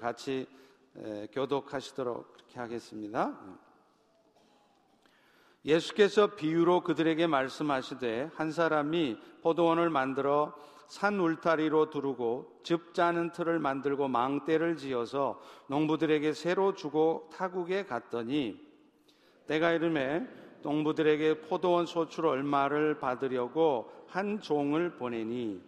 [0.00, 0.46] 같이
[1.32, 3.38] 교독하시도록 그렇게 하겠습니다.
[5.64, 10.54] 예수께서 비유로 그들에게 말씀하시되 한 사람이 포도원을 만들어
[10.86, 18.64] 산 울타리로 두르고 즙 짜는 틀을 만들고 망대를 지어서 농부들에게 새로 주고 타국에 갔더니
[19.48, 20.26] 때가 이름에
[20.62, 25.60] 농부들에게 포도원 소출 얼마를 받으려고 한 종을 보내니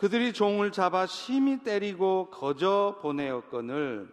[0.00, 4.08] 그들이 종을 잡아 심히 때리고 거저 보내었거늘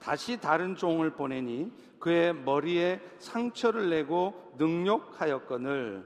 [0.00, 1.70] 다시 다른 종을 보내니
[2.00, 6.04] 그의 머리에 상처를 내고 능욕하였거늘.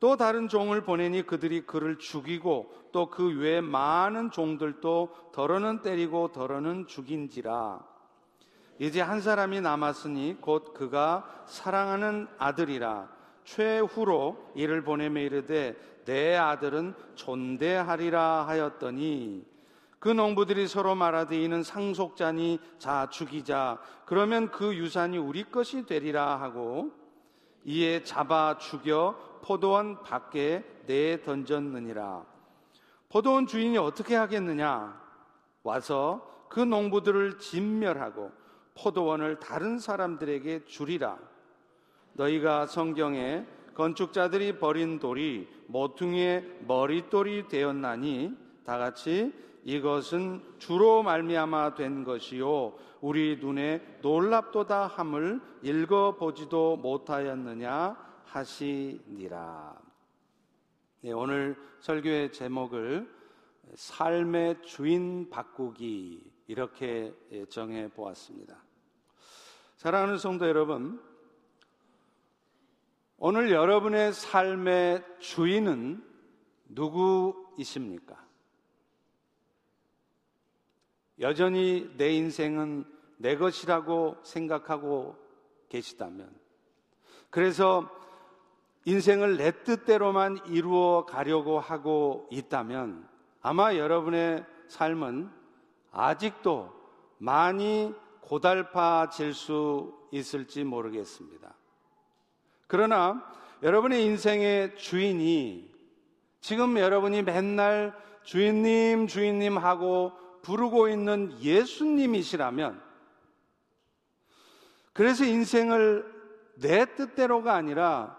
[0.00, 6.86] 또 다른 종을 보내니 그들이 그를 죽이고 또 그 외에 많은 종들도 더러는 때리고 더러는
[6.88, 7.80] 죽인지라.
[8.78, 13.08] 이제 한 사람이 남았으니 곧 그가 사랑하는 아들이라
[13.44, 19.44] 최후로 이를 보내며 이르되 내 아들은 존대하리라 하였더니
[19.98, 26.90] 그 농부들이 서로 말하되 이는 상속자니 자 죽이자 그러면 그 유산이 우리 것이 되리라 하고
[27.64, 32.24] 이에 잡아 죽여 포도원 밖에 내 던졌느니라.
[33.10, 35.00] 포도원 주인이 어떻게 하겠느냐?
[35.62, 38.32] 와서 그 농부들을 진멸하고
[38.74, 41.18] 포도원을 다른 사람들에게 주리라.
[42.14, 49.32] 너희가 성경에 건축자들이 버린 돌이 모퉁이의 머릿돌이 되었나니 다 같이
[49.64, 59.80] 이것은 주로 말미암아 된 것이요 우리 눈에 놀랍도다 함을 읽어 보지도 못하였느냐 하시니라.
[61.02, 63.10] 네, 오늘 설교의 제목을
[63.74, 67.14] 삶의 주인 바꾸기 이렇게
[67.48, 68.56] 정해 보았습니다.
[69.76, 71.00] 사랑하는 성도 여러분,
[73.22, 76.02] 오늘 여러분의 삶의 주인은
[76.70, 78.16] 누구이십니까?
[81.18, 82.86] 여전히 내 인생은
[83.18, 85.18] 내 것이라고 생각하고
[85.68, 86.34] 계시다면,
[87.28, 87.90] 그래서
[88.86, 93.06] 인생을 내 뜻대로만 이루어 가려고 하고 있다면
[93.42, 95.30] 아마 여러분의 삶은
[95.90, 96.72] 아직도
[97.18, 101.59] 많이 고달파질 수 있을지 모르겠습니다.
[102.70, 103.20] 그러나
[103.64, 105.68] 여러분의 인생의 주인이
[106.40, 107.92] 지금 여러분이 맨날
[108.22, 112.80] 주인님, 주인님 하고 부르고 있는 예수님이시라면
[114.92, 116.06] 그래서 인생을
[116.60, 118.16] 내 뜻대로가 아니라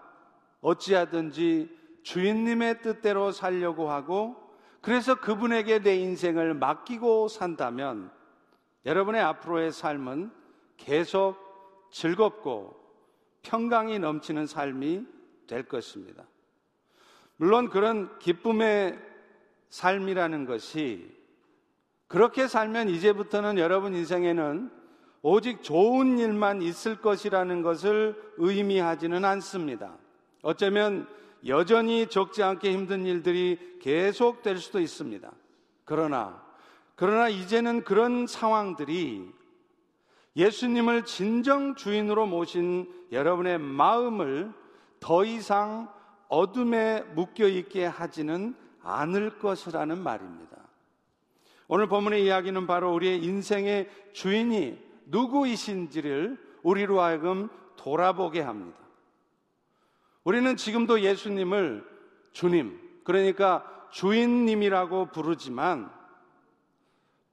[0.60, 4.36] 어찌하든지 주인님의 뜻대로 살려고 하고
[4.82, 8.12] 그래서 그분에게 내 인생을 맡기고 산다면
[8.84, 10.30] 여러분의 앞으로의 삶은
[10.76, 11.38] 계속
[11.90, 12.81] 즐겁고
[13.42, 15.06] 평강이 넘치는 삶이
[15.46, 16.24] 될 것입니다.
[17.36, 18.98] 물론 그런 기쁨의
[19.70, 21.10] 삶이라는 것이
[22.06, 24.70] 그렇게 살면 이제부터는 여러분 인생에는
[25.22, 29.96] 오직 좋은 일만 있을 것이라는 것을 의미하지는 않습니다.
[30.42, 31.08] 어쩌면
[31.46, 35.30] 여전히 적지 않게 힘든 일들이 계속될 수도 있습니다.
[35.84, 36.44] 그러나,
[36.94, 39.32] 그러나 이제는 그런 상황들이
[40.36, 44.52] 예수님을 진정 주인으로 모신 여러분의 마음을
[45.00, 45.92] 더 이상
[46.28, 50.56] 어둠에 묶여 있게 하지는 않을 것이라는 말입니다.
[51.68, 58.78] 오늘 본문의 이야기는 바로 우리의 인생의 주인이 누구이신지를 우리로 하여금 돌아보게 합니다.
[60.24, 61.84] 우리는 지금도 예수님을
[62.32, 65.90] 주님, 그러니까 주인님이라고 부르지만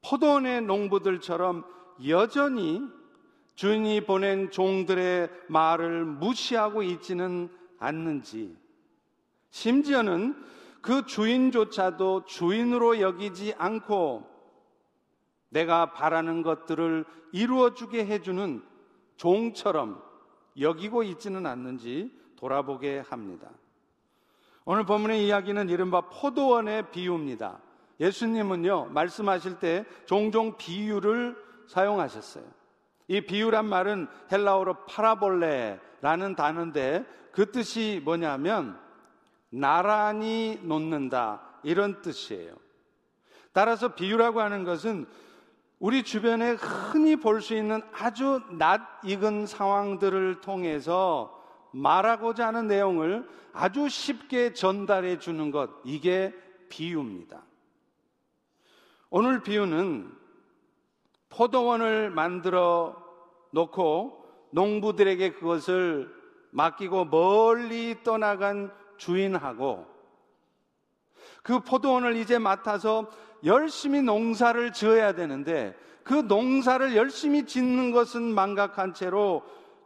[0.01, 1.63] 포도원의 농부들처럼
[2.07, 2.81] 여전히
[3.55, 8.55] 주인이 보낸 종들의 말을 무시하고 있지는 않는지,
[9.49, 10.35] 심지어는
[10.81, 14.29] 그 주인조차도 주인으로 여기지 않고
[15.49, 18.63] 내가 바라는 것들을 이루어주게 해주는
[19.17, 20.01] 종처럼
[20.59, 23.49] 여기고 있지는 않는지 돌아보게 합니다.
[24.63, 27.59] 오늘 본문의 이야기는 이른바 포도원의 비유입니다.
[27.99, 32.43] 예수님은요, 말씀하실 때 종종 비유를 사용하셨어요.
[33.07, 38.79] 이 비유란 말은 헬라어로 파라볼레라는 단어인데 그 뜻이 뭐냐면
[39.49, 42.55] 나란히 놓는다 이런 뜻이에요.
[43.53, 45.05] 따라서 비유라고 하는 것은
[45.79, 51.35] 우리 주변에 흔히 볼 수 있는 아주 낯익은 상황들을 통해서
[51.71, 56.33] 말하고자 하는 내용을 아주 쉽게 전달해 주는 것, 이게
[56.69, 57.43] 비유입니다.
[59.09, 60.18] 오늘 비유는
[61.39, 63.01] 포도원을 만들어
[63.51, 66.13] 놓고 농부들에게 그것을
[66.51, 69.87] 맡기고 멀리 떠나간 주인하고
[71.41, 73.09] 그 포도원을 이제 맡아서
[73.45, 79.43] 열심히 농사를 지어야 되는데 그 농사를 열심히 짓는 것은 망각한 채로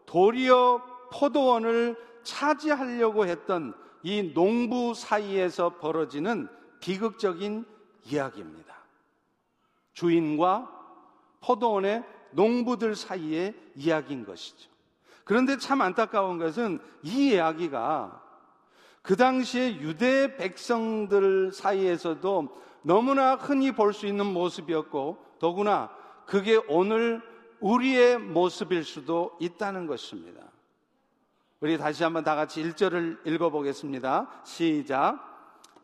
[0.08, 6.48] 도리어 포도원을 차지하려고 했던 이 농부 사이에서 벌어지는
[6.80, 7.64] 비극적인
[8.06, 8.74] 이야기입니다.
[9.94, 10.83] 주인과
[11.44, 14.69] 포도원의 농부들 사이의 이야기인 것이죠.
[15.24, 18.22] 그런데 참 안타까운 것은 이 이야기가
[19.01, 25.90] 그 당시에 유대 백성들 사이에서도 너무나 흔히 볼 수 있는 모습이었고 더구나
[26.25, 27.22] 그게 오늘
[27.60, 30.42] 우리의 모습일 수도 있다는 것입니다.
[31.60, 34.30] 우리 다시 한번 다 같이 1절을 읽어보겠습니다.
[34.44, 35.31] 시작.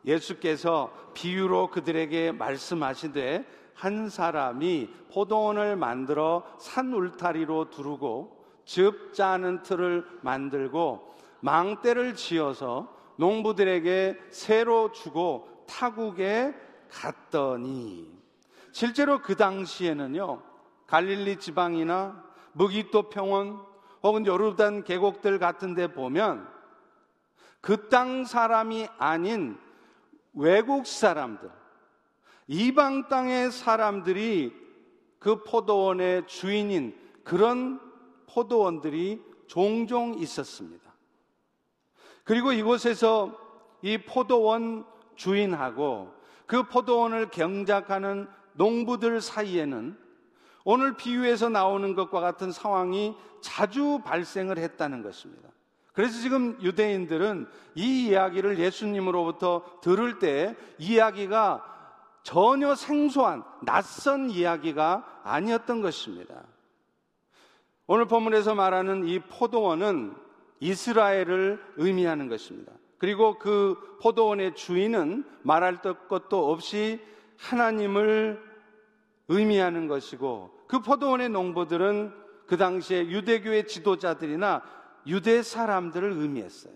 [0.06, 3.46] 예수께서 비유로 그들에게 말씀하시되
[3.80, 14.92] 한 사람이 포도원을 만들어 산 울타리로 두르고 즙 짜는 틀을 만들고 망대를 지어서 농부들에게 새로
[14.92, 16.54] 주고 타국에
[16.92, 18.12] 갔더니
[18.74, 20.42] 실제로 그 당시에는요
[20.86, 22.22] 갈릴리 지방이나
[22.52, 23.62] 무기토 평원
[24.04, 26.46] 혹은 요르단 계곡들 같은 데 보면
[27.62, 29.58] 그 땅 사람이 아닌
[30.34, 31.59] 외국 사람들
[32.52, 34.52] 이방 땅의 사람들이
[35.20, 37.80] 그 포도원의 주인인 그런
[38.26, 40.92] 포도원들이 종종 있었습니다.
[42.24, 43.38] 그리고 이곳에서
[43.84, 44.84] 이 포도원
[45.16, 46.12] 주인하고
[46.48, 49.96] 그 포도원을 경작하는 농부들 사이에는
[50.64, 55.50] 오늘 비유에서 나오는 것과 같은 상황이 자주 발생을 했다는 것입니다.
[55.94, 61.79] 그래서 지금 유대인들은 이 이야기를 예수님으로부터 들을 때 이야기가
[62.30, 66.44] 전혀 생소한 낯선 이야기가 아니었던 것입니다.
[67.88, 70.14] 오늘 본문에서 말하는 이 포도원은
[70.60, 72.72] 이스라엘을 의미하는 것입니다.
[73.00, 77.02] 그리고 그 포도원의 주인은 말할 것도 없이
[77.36, 78.40] 하나님을
[79.28, 82.14] 의미하는 것이고 그 포도원의 농부들은
[82.46, 84.62] 그 당시에 유대교의 지도자들이나
[85.08, 86.76] 유대 사람들을 의미했어요.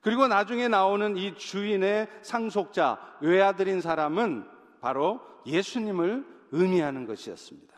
[0.00, 7.74] 그리고 나중에 나오는 이 주인의 상속자, 외아들인 사람은 바로 예수님을 의미하는 것이었습니다.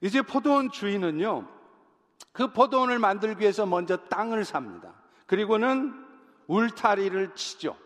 [0.00, 1.46] 이제 포도원 주인은요,
[2.32, 4.94] 그 포도원을 만들기 위해서 먼저 땅을 삽니다.
[5.26, 5.94] 그리고는
[6.48, 7.76] 울타리를 치죠.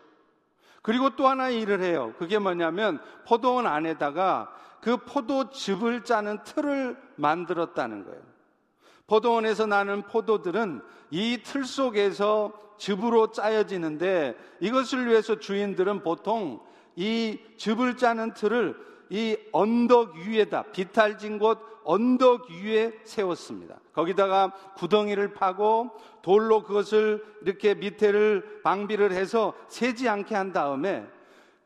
[0.81, 2.13] 그리고 또 하나 일을 해요.
[2.17, 8.21] 그게 뭐냐면 포도원 안에다가 그 포도즙을 짜는 틀을 만들었다는 거예요.
[9.05, 10.81] 포도원에서 나는 포도들은
[11.11, 16.59] 이 틀 속에서 즙으로 짜여지는데 이것을 위해서 주인들은 보통
[16.97, 18.75] 이 즙을 짜는 틀을
[19.09, 23.79] 이 언덕 위에다 비탈진 곳 언덕 위에 세웠습니다.
[23.93, 25.91] 거기다가 구덩이를 파고
[26.21, 31.07] 돌로 그것을 이렇게 밑에를 방비를 해서 새지 않게 한 다음에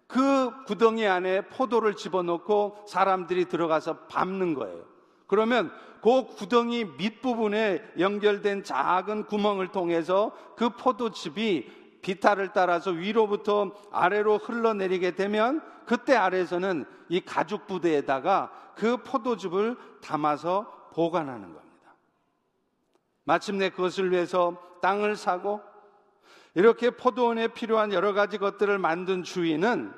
[0.06, 4.84] 그 구덩이 안에 포도를 집어넣고 사람들이 들어가서 밟는 거예요.
[5.26, 11.68] 그러면 그 구덩이 밑부분에 연결된 작은 구멍을 통해서 그 포도즙이
[12.02, 21.54] 비탈을 따라서 위로부터 아래로 흘러내리게 되면 그때 아래에서는 이 가죽 부대에다가 그 포도즙을 담아서 보관하는
[21.54, 21.96] 겁니다.
[23.24, 25.62] 마침내 그것을 위해서 땅을 사고
[26.54, 29.94] 이렇게 포도원에 필요한 여러 가지 것들을 만든 주인은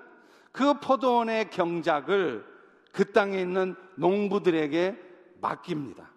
[0.52, 2.46] 그 포도원의 경작을
[2.92, 5.00] 그 땅에 있는 농부들에게
[5.42, 6.12] 맡깁니다.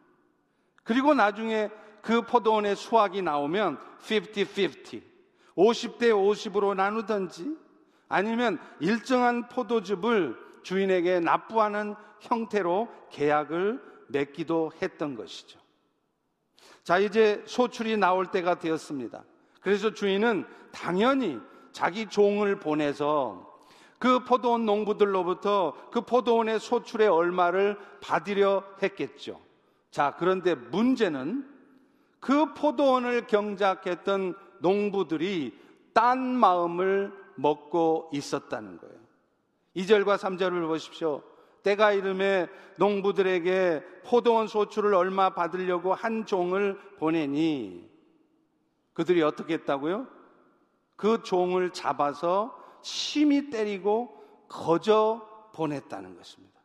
[0.84, 1.70] 그리고 나중에
[2.02, 5.02] 그 포도원의 수확이 나오면 50-50,
[5.56, 7.56] 50대 50으로 나누든지
[8.08, 15.58] 아니면 일정한 포도즙을 주인에게 납부하는 형태로 계약을 맺기도 했던 것이죠.
[16.84, 19.24] 자, 이제 소출이 나올 때가 되었습니다.
[19.60, 21.40] 그래서 주인은 당연히
[21.72, 23.56] 자기 종을 보내서
[23.98, 29.40] 그 포도원 농부들로부터 그 포도원의 소출의 얼마를 받으려 했겠죠.
[29.90, 31.48] 자, 그런데 문제는
[32.20, 35.58] 그 포도원을 경작했던 농부들이
[35.92, 38.96] 딴 마음을 먹고 있었다는 거예요.
[39.76, 41.22] 2절과 3절을 보십시오.
[41.62, 47.90] 때가 이름에 농부들에게 포도원 소출을 얼마 받으려고 한 종을 보내니
[48.92, 50.06] 그들이 어떻게 했다고요?
[50.96, 56.60] 그 종을 잡아서 심히 때리고 거저 보냈다는 것입니다.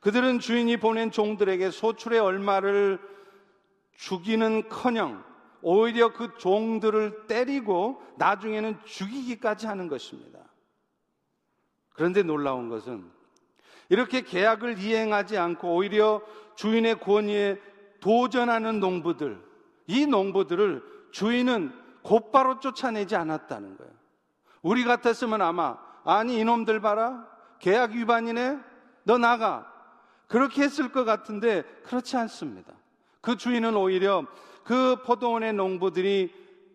[0.00, 2.98] 그들은 주인이 보낸 종들에게 소출의 얼마를
[3.96, 5.24] 주기는 커녕
[5.62, 10.40] 오히려 그 종들을 때리고 나중에는 죽이기까지 하는 것입니다.
[11.94, 13.10] 그런데 놀라운 것은
[13.88, 16.22] 이렇게 계약을 이행하지 않고 오히려
[16.56, 17.60] 주인의 권위에
[18.00, 19.40] 도전하는 농부들,
[19.86, 23.92] 이 농부들을 주인은 곧바로 쫓아내지 않았다는 거예요.
[24.62, 27.28] 우리 같았으면 아마, 아니, 이놈들 봐라.
[27.58, 28.58] 계약 위반이네?
[29.04, 29.70] 너 나가.
[30.26, 32.72] 그렇게 했을 것 같은데 그렇지 않습니다.
[33.20, 34.26] 그 주인은 오히려
[34.64, 36.32] 그 포도원의 농부들이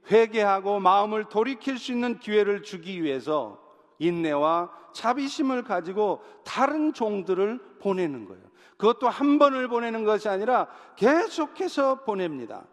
[0.09, 3.61] 회개하고 마음을 돌이킬 수 있는 기회를 주기 위해서
[3.99, 8.43] 인내와 자비심을 가지고 다른 종들을 보내는 거예요.
[8.77, 12.65] 그것도 한 번을 보내는 것이 아니라 계속해서 보냅니다.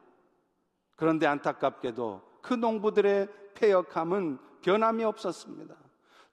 [0.96, 5.74] 그런데 안타깝게도 그 농부들의 폐역함은 변함이 없었습니다.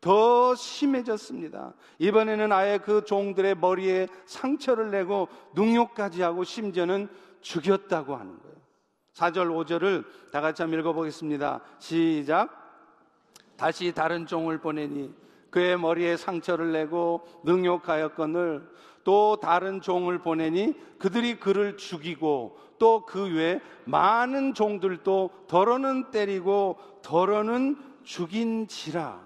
[0.02, 1.74] 더 심해졌습니다.
[2.00, 7.08] 이번에는 아예 그 종들의 머리에 상처를 내고 능욕까지 하고 심지어는
[7.42, 8.61] 죽였다고 하는 거예요.
[9.14, 11.62] 4절, 5절을 다 같이 한번 읽어보겠습니다.
[11.80, 12.58] 시작.
[13.58, 15.14] 다시 다른 종을 보내니
[15.50, 18.68] 그의 머리에 상처를 내고 능욕하였거늘
[19.04, 27.78] 또 다른 종을 보내니 그들이 그를 죽이고 또 그 외에 많은 종들도 더러는 때리고 더러는
[28.04, 29.22] 죽인지라.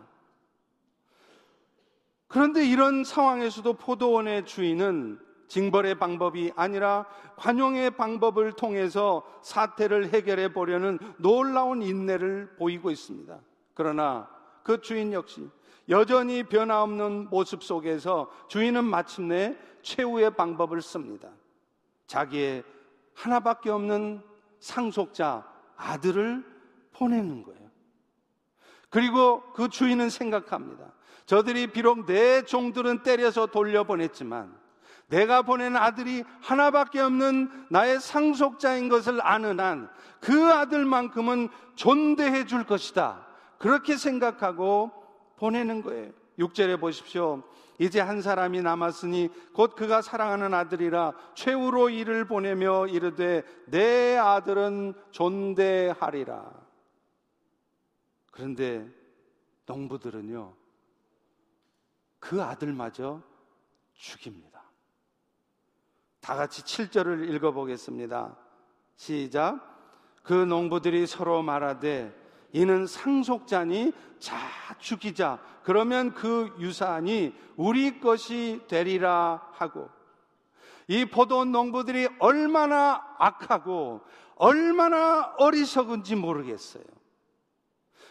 [2.28, 7.06] 그런데 이런 상황에서도 포도원의 주인은 징벌의 방법이 아니라
[7.38, 13.40] 관용의 방법을 통해서 사태를 해결해 보려는 놀라운 인내를 보이고 있습니다.
[13.74, 14.30] 그러나
[14.64, 15.48] 그 주인 역시
[15.90, 21.30] 여전히 변화 없는 모습 속에서 주인은 마침내 최후의 방법을 씁니다.
[22.08, 22.64] 자기의
[23.14, 24.22] 하나밖에 없는
[24.60, 26.44] 상속자 아들을
[26.94, 27.70] 보내는 거예요.
[28.90, 30.94] 그리고 그 주인은 생각합니다.
[31.26, 34.58] 저들이 비록 내 종들은 때려서 돌려보냈지만
[35.08, 39.96] 내가 보낸 아들이 하나밖에 없는 나의 상속자인 것을 아는 한
[40.26, 43.28] 그 아들만큼은 존대해 줄 것이다.
[43.60, 44.92] 그렇게 생각하고
[45.38, 46.12] 보내는 거예요.
[46.40, 47.44] 6절에 보십시오.
[47.78, 56.52] 이제 한 사람이 남았으니 곧 그가 사랑하는 아들이라 최후로 이를 보내며 이르되 내 아들은 존대하리라.
[58.32, 58.90] 그런데
[59.68, 60.56] 농부들은요,
[62.18, 63.22] 그 아들마저
[63.94, 64.55] 죽입니다.
[66.26, 68.36] 다 같이 7절을 읽어보겠습니다.
[68.96, 69.60] 시작.
[70.24, 72.20] 그 농부들이 서로 말하되
[72.52, 74.36] 이는 상속자니 자
[74.80, 75.38] 죽이자.
[75.62, 79.88] 그러면 그 유산이 우리 것이 되리라 하고
[80.88, 84.02] 이 포도원 농부들이 얼마나 악하고
[84.34, 86.84] 얼마나 어리석은지 모르겠어요.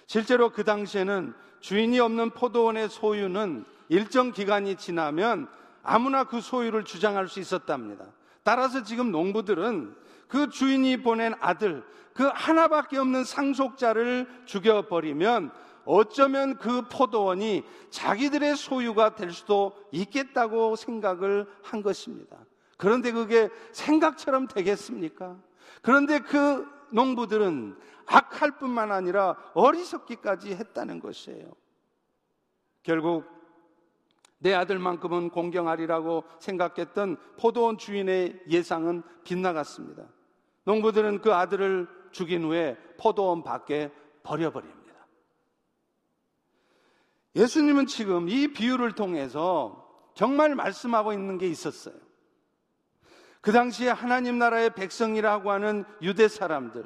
[0.06, 5.48] 실제로 그 당시에는 주인이 없는 포도원의 소유는 일정 기간이 지나면
[5.84, 8.06] 아무나 그 소유를 주장할 수 있었답니다.
[8.42, 9.94] 따라서 지금 농부들은
[10.26, 15.52] 그 주인이 보낸 아들, 그 하나밖에 없는 상속자를 죽여버리면
[15.84, 22.38] 어쩌면 그 포도원이 자기들의 소유가 될 수도 있겠다고 생각을 한 것입니다.
[22.78, 25.36] 그런데 그게 생각처럼 되겠습니까?
[25.82, 27.76] 그런데 그 농부들은
[28.06, 31.52] 악할 뿐만 아니라 어리석기까지 했다는 것이에요.
[32.82, 33.33] 결국
[34.44, 40.04] 내 아들만큼은 공경하리라고 생각했던 포도원 주인의 예상은 빗나갔습니다.
[40.64, 43.90] 농부들은 그 아들을 죽인 후에 포도원 밖에
[44.22, 45.06] 버려버립니다.
[47.34, 51.94] 예수님은 지금 이 비유를 통해서 정말 말씀하고 있는 게 있었어요.
[53.40, 56.84] 그 당시에 하나님 나라의 백성이라고 하는 유대 사람들,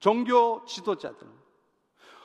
[0.00, 1.28] 종교 지도자들,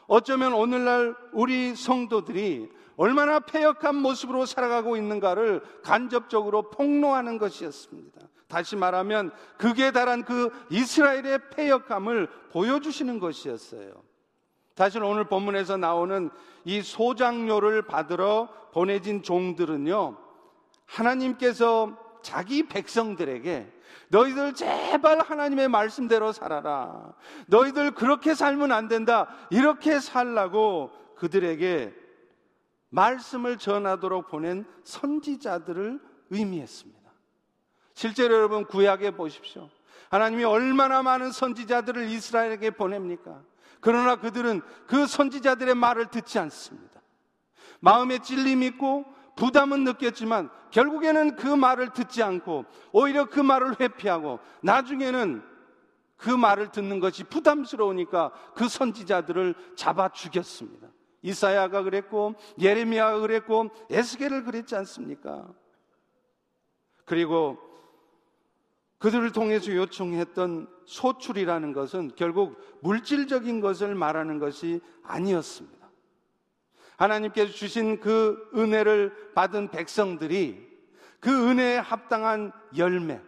[0.08, 8.20] 어쩌면 오늘날 우리 성도들이 얼마나 폐역한 모습으로 살아가고 있는가를 간접적으로 폭로하는 것이었습니다.
[8.50, 13.94] 다시 말하면 극에 달한 그 이스라엘의 폐역함을 보여주시는 것이었어요.
[14.75, 16.29] 사실 오늘 본문에서 나오는
[16.65, 20.18] 이 소장료를 받으러 보내진 종들은요,
[20.86, 23.72] 하나님께서 자기 백성들에게
[24.10, 27.13] 너희들 제발 하나님의 말씀대로 살아라.
[27.48, 29.29] 너희들 그렇게 살면 안 된다.
[29.51, 32.09] 이렇게 살라고 그들에게
[32.89, 37.00] 말씀을 전하도록 보낸 선지자들을 의미했습니다.
[37.93, 39.69] 실제로 여러분 구약에 보십시오.
[40.10, 43.41] 하나님이 얼마나 많은 선지자들을 이스라엘에게 보냅니까?
[43.79, 47.01] 그러나 그들은 그 선지자들의 말을 듣지 않습니다.
[47.79, 49.05] 마음에 찔림 있고
[49.36, 55.43] 부담은 느꼈지만 결국에는 그 말을 듣지 않고 오히려 그 말을 회피하고 나중에는
[56.17, 60.89] 그 말을 듣는 것이 부담스러우니까 그 선지자들을 잡아 죽였습니다.
[61.22, 65.48] 이사야가 그랬고 예레미야가 그랬고 에스겔을 그랬지 않습니까?
[67.06, 67.58] 그리고
[69.00, 75.80] 그들을 통해서 요청했던 소출이라는 것은 결국 물질적인 것을 말하는 것이 아니었습니다.
[76.98, 80.68] 하나님께서 주신 그 은혜를 받은 백성들이
[81.22, 83.22] 그 은혜에 합당한 열매,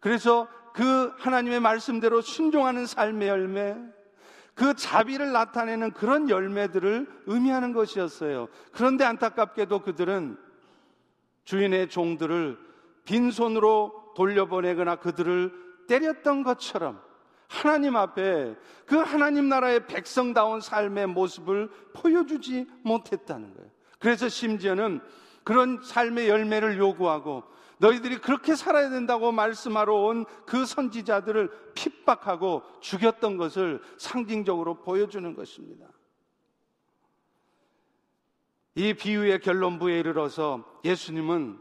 [0.00, 3.76] 그래서 그 하나님의 말씀대로 순종하는 삶의 열매,
[4.54, 8.48] 그 자비를 나타내는 그런 열매들을 의미하는 것이었어요.
[8.72, 10.38] 그런데 안타깝게도 그들은
[11.44, 12.58] 주인의 종들을
[13.04, 15.52] 빈손으로 돌려보내거나 그들을
[15.88, 17.00] 때렸던 것처럼
[17.48, 18.56] 하나님 앞에
[18.86, 23.70] 그 하나님 나라의 백성다운 삶의 모습을 보여주지 못했다는 거예요.
[23.98, 25.00] 그래서 심지어는
[25.42, 27.44] 그런 삶의 열매를 요구하고
[27.78, 35.88] 너희들이 그렇게 살아야 된다고 말씀하러 온 그 선지자들을 핍박하고 죽였던 것을 상징적으로 보여주는 것입니다.
[38.76, 41.60] 이 비유의 결론부에 이르러서 예수님은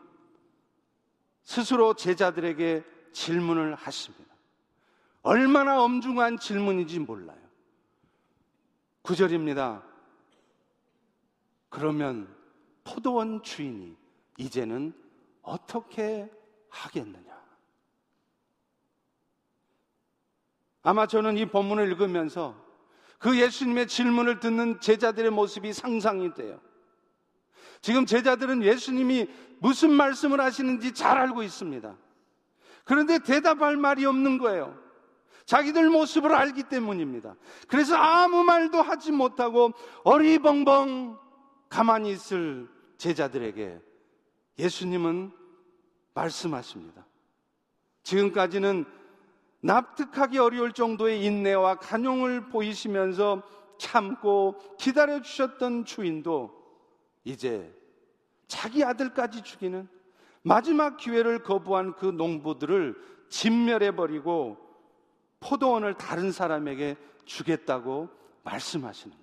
[1.43, 4.33] 스스로 제자들에게 질문을 하십니다.
[5.21, 7.39] 얼마나 엄중한 질문인지 몰라요.
[9.03, 9.83] 구절입니다.
[11.69, 12.33] 그러면
[12.83, 13.95] 포도원 주인이
[14.37, 14.93] 이제는
[15.43, 16.29] 어떻게
[16.69, 17.31] 하겠느냐?
[20.81, 22.61] 아마 저는 이 본문을 읽으면서
[23.19, 26.59] 그 예수님의 질문을 듣는 제자들의 모습이 상상이 돼요.
[27.81, 29.27] 지금 제자들은 예수님이
[29.59, 31.95] 무슨 말씀을 하시는지 잘 알고 있습니다.
[32.83, 34.77] 그런데 대답할 말이 없는 거예요.
[35.45, 37.35] 자기들 모습을 알기 때문입니다.
[37.67, 39.71] 그래서 아무 말도 하지 못하고
[40.03, 41.17] 어리벙벙
[41.69, 43.81] 가만히 있을 제자들에게
[44.57, 45.31] 예수님은
[46.13, 47.05] 말씀하십니다.
[48.03, 48.85] 지금까지는
[49.61, 53.41] 납득하기 어려울 정도의 인내와 간용을 보이시면서
[53.77, 56.51] 참고 기다려 주셨던 주인도
[57.23, 57.73] 이제
[58.47, 59.87] 자기 아들까지 죽이는
[60.41, 62.95] 마지막 기회를 거부한 그 농부들을
[63.29, 64.57] 진멸해 버리고
[65.39, 68.09] 포도원을 다른 사람에게 주겠다고
[68.43, 69.22] 말씀하시는.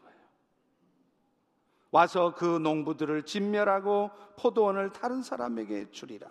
[1.90, 6.28] 와서 그 농부들을 진멸하고 포도원을 다른 사람에게 주리라.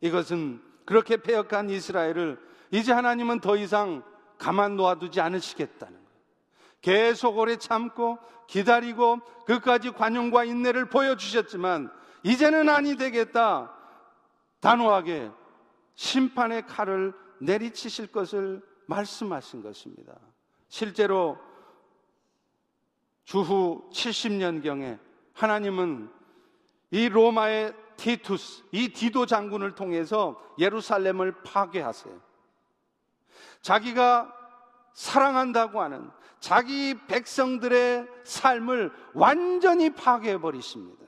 [0.00, 2.38] 이것은 그렇게 폐역한 이스라엘을
[2.70, 4.02] 이제 하나님은 더 이상
[4.38, 6.06] 가만 놓아두지 않으시겠다는 거예요.
[6.80, 11.90] 계속 오래 참고 기다리고 그까지 관용과 인내를 보여주셨지만
[12.22, 13.72] 이제는 아니 되겠다.
[14.60, 15.30] 단호하게
[15.94, 20.14] 심판의 칼을 내리치실 것을 말씀하신 것입니다.
[20.68, 21.38] 실제로
[23.26, 24.98] 주후 70년경에
[25.34, 26.08] 하나님은
[26.92, 32.14] 이 로마의 티투스, 이 디도 장군을 통해서 예루살렘을 파괴하세요.
[33.62, 34.32] 자기가
[34.94, 41.05] 사랑한다고 하는 자기 백성들의 삶을 완전히 파괴해 버리십니다.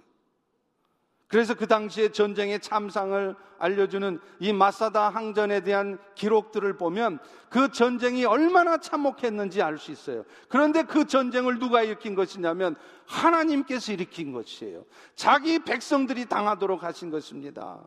[1.29, 7.19] 그래서 그 당시에 전쟁의 참상을 알려주는 이 마사다 항전에 대한 기록들을 보면
[7.51, 10.25] 그 전쟁이 얼마나 참혹했는지 알 수 있어요.
[10.49, 14.87] 그런데 그 전쟁을 누가 일으킨 것이냐면 하나님께서 일으킨 것이에요.
[15.15, 17.87] 자기 백성들이 당하도록 하신 것입니다.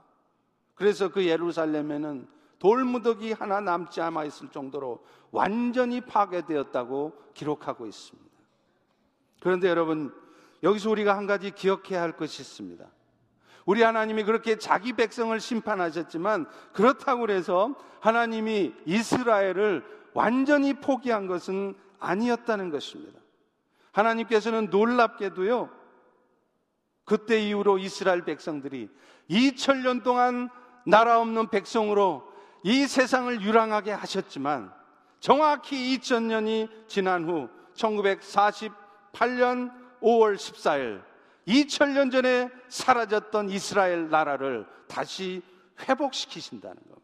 [0.76, 2.28] 그래서 그 예루살렘에는
[2.60, 8.30] 돌무더기 하나 남지 않아 있을 정도로 완전히 파괴되었다고 기록하고 있습니다.
[9.42, 10.14] 그런데 여러분,
[10.62, 12.86] 여기서 우리가 한 가지 기억해야 할 것이 있습니다.
[13.66, 23.20] 우리 하나님이 그렇게 자기 백성을 심판하셨지만 그렇다고 해서 하나님이 이스라엘을 완전히 포기한 것은 아니었다는 것입니다.
[23.92, 25.70] 하나님께서는 놀랍게도요,
[27.06, 28.90] 그때 이후로 이스라엘 백성들이
[29.30, 30.50] 2000년 동안
[30.86, 32.30] 나라 없는 백성으로
[32.64, 34.74] 이 세상을 유랑하게 하셨지만
[35.20, 39.72] 정확히 2000년이 지난 후 1948년
[40.02, 41.04] 5월 14일
[41.48, 45.42] 2000년 전에 사라졌던 이스라엘 나라를 다시
[45.88, 47.02] 회복시키신다는 겁니다.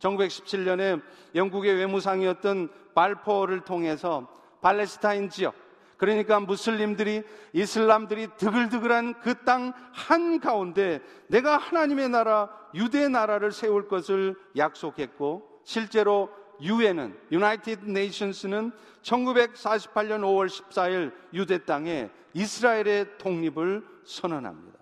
[0.00, 1.02] 1917년에
[1.34, 4.28] 영국의 외무상이었던 발포를 통해서
[4.60, 5.54] 팔레스타인 지역,
[5.96, 14.36] 그러니까 무슬림들이, 이슬람들이 드글드글한 그 땅 한 가운데 내가 하나님의 나라, 유대 나라를 세울 것을
[14.56, 24.78] 약속했고, 실제로 유엔은, 유나이티드 네이션스는 1948년 5월 14일 유대 땅에 이스라엘의 독립을 선언합니다.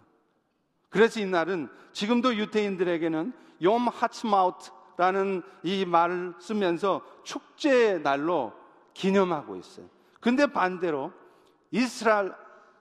[0.89, 8.53] 그래서 이날은 지금도 유태인들에게는 욤 하츠마우트라는 이 말을 쓰면서 축제의 날로
[8.95, 9.87] 기념하고 있어요.
[10.21, 11.13] 근데 반대로
[11.71, 12.33] 이스라엘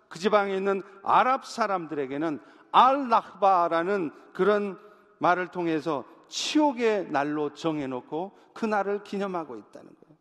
[0.08, 2.39] 그 지방에 있는 아랍 사람들에게는
[2.71, 4.79] 알라흐바라는 그런
[5.19, 10.17] 말을 통해서 치욕의 날로 정해놓고 그 날을 기념하고 있다는 거예요.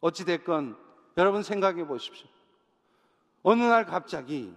[0.00, 0.76] 어찌됐건
[1.16, 2.28] 여러분 생각해 보십시오.
[3.42, 4.54] 어느 날 갑자기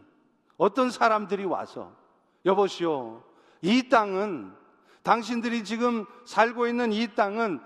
[0.58, 1.94] 어떤 사람들이 와서
[2.46, 3.24] 여보시오,
[3.62, 4.54] 이 땅은
[5.04, 7.60] 당신들이 지금 살고 있는 이 땅은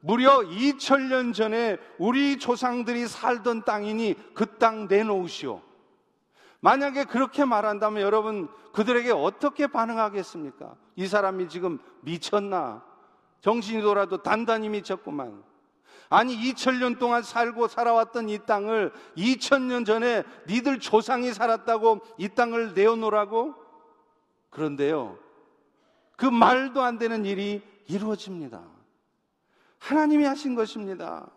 [0.00, 5.62] 무려 2000년 전에 우리 조상들이 살던 땅이니 그 땅 내놓으시오.
[6.64, 10.74] 만약에 그렇게 말한다면 여러분 그들에게 어떻게 반응하겠습니까?
[10.96, 12.82] 이 사람이 지금 미쳤나?
[13.42, 15.44] 정신이 돌아도 단단히 미쳤구만.
[16.08, 23.54] 아니 2000년 동안 살고 살아왔던 이 땅을 2000년 전에 니들 조상이 살았다고 이 땅을 내어놓으라고?
[24.48, 25.18] 그런데요.
[26.16, 28.62] 그 말도 안 되는 일이 이루어집니다.
[29.80, 31.28] 하나님이 하신 것입니다.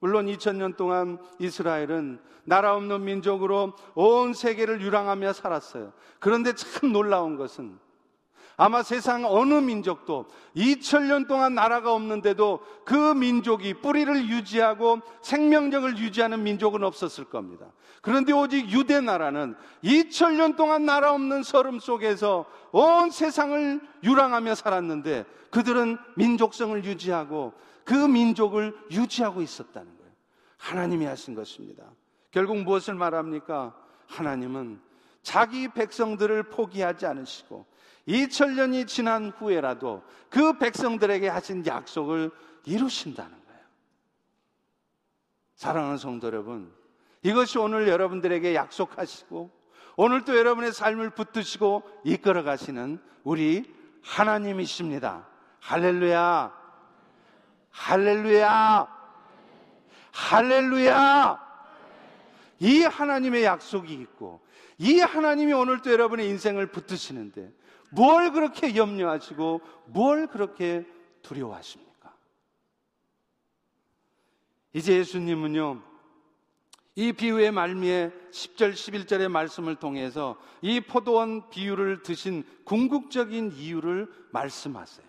[0.00, 5.92] 물론 2000년 동안 이스라엘은 나라 없는 민족으로 온 세계를 유랑하며 살았어요.
[6.18, 7.78] 그런데 참 놀라운 것은
[8.56, 16.84] 아마 세상 어느 민족도 2000년 동안 나라가 없는데도 그 민족이 뿌리를 유지하고 생명력을 유지하는 민족은
[16.84, 17.66] 없었을 겁니다.
[18.00, 25.98] 그런데 오직 유대 나라는 2000년 동안 나라 없는 서름 속에서 온 세상을 유랑하며 살았는데 그들은
[26.16, 30.12] 민족성을 유지하고 그 민족을 유지하고 있었다는 거예요.
[30.58, 31.84] 하나님이 하신 것입니다.
[32.30, 33.74] 결국 무엇을 말합니까?
[34.08, 34.80] 하나님은
[35.22, 37.66] 자기 백성들을 포기하지 않으시고
[38.08, 42.30] 2000년이 지난 후에라도 그 백성들에게 하신 약속을
[42.64, 43.60] 이루신다는 거예요.
[45.54, 46.72] 사랑하는 성도 여러분,
[47.22, 49.50] 이것이 오늘 여러분들에게 약속하시고
[49.96, 55.26] 오늘 또 여러분의 삶을 붙드시고 이끌어 가시는 우리 하나님이십니다.
[55.60, 56.63] 할렐루야!
[57.74, 58.86] 할렐루야!
[60.12, 61.44] 할렐루야!
[62.60, 64.40] 이 하나님의 약속이 있고
[64.78, 67.52] 이 하나님이 오늘 또 여러분의 인생을 붙드시는데
[67.90, 70.86] 뭘 그렇게 염려하시고 뭘 그렇게
[71.22, 72.14] 두려워하십니까?
[74.72, 75.82] 이제 예수님은요,
[76.94, 85.06] 이 비유의 말미에 10절, 11절의 말씀을 통해서 이 포도원 비유를 드신 궁극적인 이유를 말씀하세요.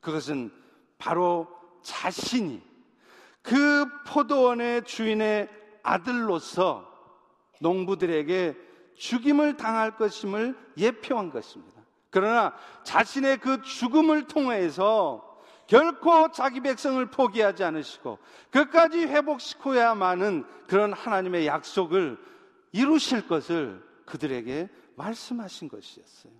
[0.00, 0.52] 그것은
[0.98, 2.62] 바로 자신이
[3.42, 5.48] 그 포도원의 주인의
[5.82, 6.86] 아들로서
[7.60, 8.56] 농부들에게
[8.96, 11.80] 죽임을 당할 것임을 예표한 것입니다.
[12.10, 15.24] 그러나 자신의 그 죽음을 통해서
[15.66, 18.18] 결코 자기 백성을 포기하지 않으시고
[18.50, 22.18] 끝까지 회복시켜야만은 그런 하나님의 약속을
[22.72, 26.32] 이루실 것을 그들에게 말씀하신 것이었어요.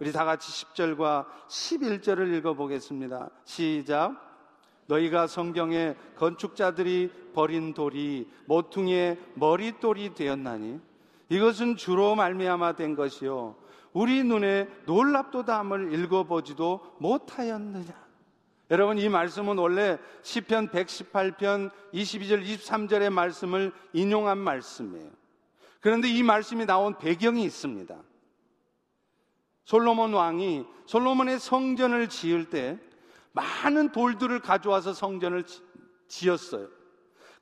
[0.00, 3.30] 우리 다 같이 10절과 11절을 읽어보겠습니다.
[3.44, 4.33] 시작.
[4.86, 10.80] 너희가 성경에 건축자들이 버린 돌이 모퉁이의 머릿돌이 되었나니
[11.28, 13.56] 이것은 주로 말미암아 된 것이요
[13.92, 18.04] 우리 눈에 놀랍도담을 읽어보지도 못하였느냐.
[18.70, 25.10] 여러분 이 말씀은 원래 시편 118편 22절 23절의 말씀을 인용한 말씀이에요.
[25.80, 27.94] 그런데 이 말씀이 나온 배경이 있습니다.
[29.64, 32.78] 솔로몬 왕이 솔로몬의 성전을 지을 때
[33.34, 35.44] 많은 돌들을 가져와서 성전을
[36.08, 36.68] 지었어요.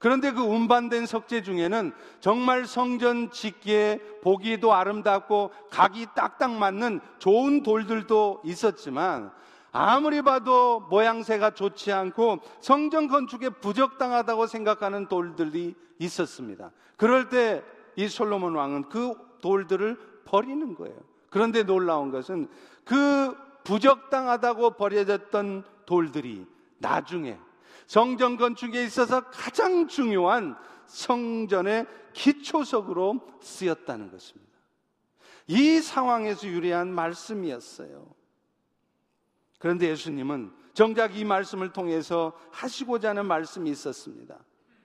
[0.00, 8.42] 그런데 그 운반된 석재 중에는 정말 성전 짓기에 보기도 아름답고 각이 딱딱 맞는 좋은 돌들도
[8.44, 9.30] 있었지만
[9.70, 16.72] 아무리 봐도 모양새가 좋지 않고 성전 건축에 부적당하다고 생각하는 돌들이 있었습니다.
[16.96, 17.62] 그럴 때
[17.96, 20.96] 이 솔로몬 왕은 그 돌들을 버리는 거예요.
[21.30, 22.48] 그런데 놀라운 것은
[22.84, 26.46] 그 부적당하다고 버려졌던 돌들이
[26.78, 27.38] 나중에
[27.86, 34.50] 성전 건축에 있어서 가장 중요한 성전의 기초석으로 쓰였다는 것입니다.
[35.48, 38.06] 이 상황에서 유리한 말씀이었어요.
[39.58, 44.38] 그런데 예수님은 정작 이 말씀을 통해서 하시고자 하는 말씀이 있었습니다.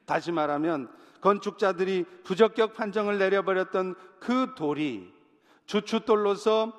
[0.06, 0.91] 다시 말하면
[1.22, 5.13] 건축자들이 부적격 판정을 내려버렸던 그 돌이
[5.67, 6.74] 주춧돌로서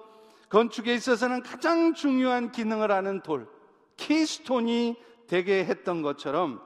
[0.50, 3.48] 건축에 있어서는 가장 중요한 기능을 하는 돌,
[3.98, 6.62] 키스톤이 되게 했던 것처럼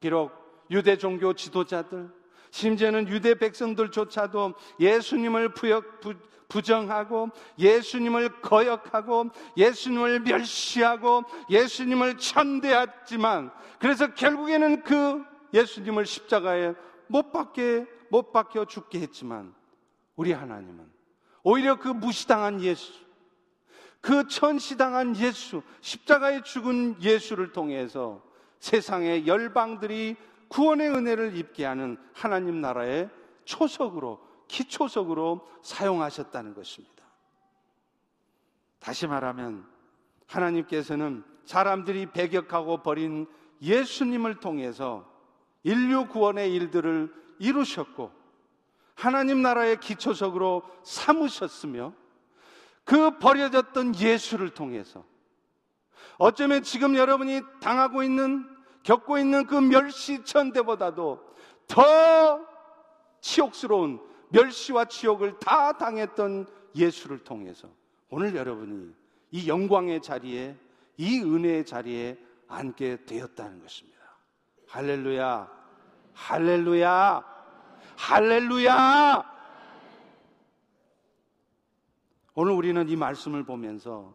[0.00, 0.32] 비록
[0.70, 2.10] 유대 종교 지도자들
[2.50, 6.14] 심지어는 유대 백성들조차도 예수님을 부역, 부,
[6.48, 15.24] 부정하고 예수님을 거역하고 예수님을 멸시하고 예수님을 천대했지만 그래서 결국에는 그
[15.54, 16.74] 예수님을 십자가에
[17.06, 19.54] 못 박게 못 박혀 죽게 했지만
[20.16, 20.90] 우리 하나님은
[21.44, 22.92] 오히려 그 무시당한 예수
[24.00, 28.22] 그 천시당한 예수, 십자가에 죽은 예수를 통해서
[28.58, 30.16] 세상의 열방들이
[30.48, 33.10] 구원의 은혜를 입게 하는 하나님 나라의
[33.44, 37.04] 초석으로, 기초석으로 사용하셨다는 것입니다.
[38.78, 39.66] 다시 말하면
[40.26, 43.26] 하나님께서는 사람들이 배격하고 버린
[43.62, 45.08] 예수님을 통해서
[45.62, 48.12] 인류 구원의 일들을 이루셨고
[48.94, 51.92] 하나님 나라의 기초석으로 삼으셨으며
[52.84, 55.04] 그 버려졌던 예수를 통해서
[56.18, 58.46] 어쩌면 지금 여러분이 당하고 있는
[58.82, 61.20] 겪고 있는 그 멸시천대보다도
[61.66, 62.46] 더
[63.20, 67.68] 치욕스러운 멸시와 치욕을 다 당했던 예수를 통해서
[68.08, 68.92] 오늘 여러분이
[69.32, 70.56] 이 영광의 자리에
[70.96, 73.98] 이 은혜의 자리에 앉게 되었다는 것입니다.
[74.68, 75.48] 할렐루야,
[76.12, 77.24] 할렐루야,
[77.96, 79.39] 할렐루야!
[82.34, 84.14] 오늘 우리는 이 말씀을 보면서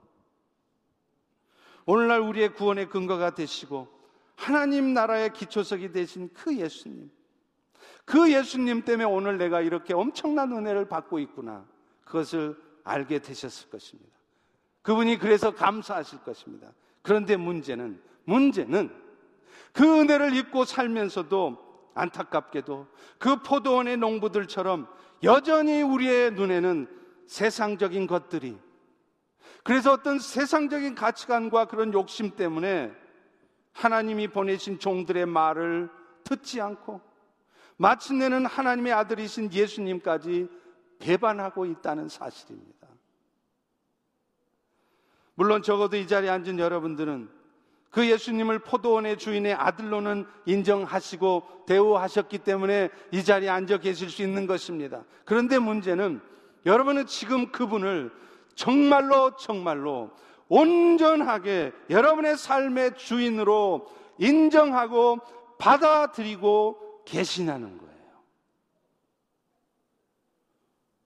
[1.86, 3.88] 오늘날 우리의 구원의 근거가 되시고
[4.36, 7.12] 하나님 나라의 기초석이 되신 그 예수님.
[8.06, 11.66] 그 예수님 때문에 오늘 내가 이렇게 엄청난 은혜를 받고 있구나.
[12.04, 14.12] 그것을 알게 되셨을 것입니다.
[14.82, 16.72] 그분이 그래서 감사하실 것입니다.
[17.02, 18.92] 그런데 문제는, 문제는
[19.74, 24.88] 그 은혜를 입고 살면서도 안타깝게도 그 포도원의 농부들처럼
[25.24, 26.88] 여전히 우리의 눈에는
[27.28, 28.58] 세상적인 것들이
[29.64, 32.92] 그래서 어떤 세상적인 가치관과 그런 욕심 때문에
[33.74, 35.90] 하나님이 보내신 종들의 말을
[36.24, 37.02] 듣지 않고
[37.78, 40.48] 마침내는 하나님의 아들이신 예수님까지
[41.00, 42.88] 배반하고 있다는 사실입니다.
[45.34, 47.30] 물론 적어도 이 자리에 앉은 여러분들은
[47.90, 55.04] 그 예수님을 포도원의 주인의 아들로는 인정하시고 대우하셨기 때문에 이 자리에 앉아 계실 수 있는 것입니다.
[55.26, 56.22] 그런데 문제는
[56.66, 58.12] 여러분은 지금 그분을
[58.56, 60.12] 정말로 정말로
[60.48, 65.20] 온전하게 여러분의 삶의 주인으로 인정하고
[65.58, 67.96] 받아들이고 계시냐는 거예요.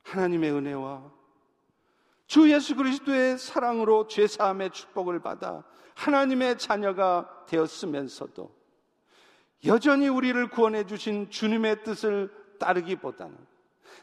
[0.04, 1.12] 하나님의 은혜와
[2.28, 5.64] 주 예수 그리스도의 사랑으로 죄 사함의 축복을 받아
[5.96, 8.56] 하나님의 자녀가 되었으면서도
[9.66, 13.49] 여전히 우리를 구원해 주신 주님의 뜻을 따르기보다는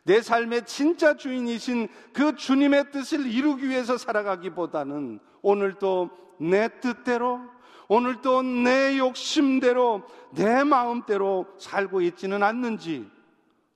[0.04, 7.40] 내 삶의 진짜 주인이신 그 주님의 뜻을 이루기 위해서 살아가기보다는 오늘도 내 뜻대로
[7.88, 13.08] 오늘도 내 욕심대로 내 마음대로 살고 있지는 않는지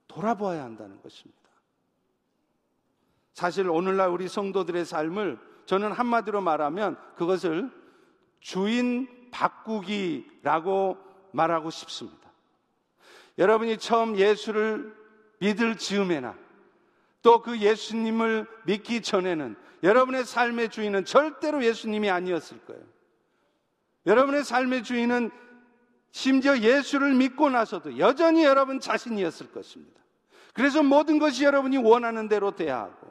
[0.09, 1.39] 돌아보아야 한다는 것입니다.
[3.35, 7.71] 사실 오늘날 우리 성도들의 삶을 저는 한마디로 말하면 그것을
[8.41, 10.99] 주인 바꾸기라고
[11.33, 12.19] 말하고 싶습니다.
[13.39, 15.00] 여러분이 처음 예수를
[15.41, 16.35] 믿을 즈음에나
[17.23, 22.83] 또 그 예수님을 믿기 전에는 여러분의 삶의 주인은 절대로 예수님이 아니었을 거예요.
[24.07, 25.31] 여러분의 삶의 주인은
[26.13, 30.01] 심지어 예수를 믿고 나서도 여전히 여러분 자신이었을 것입니다.
[30.55, 33.11] 그래서 모든 것이 여러분이 원하는 대로 돼야 하고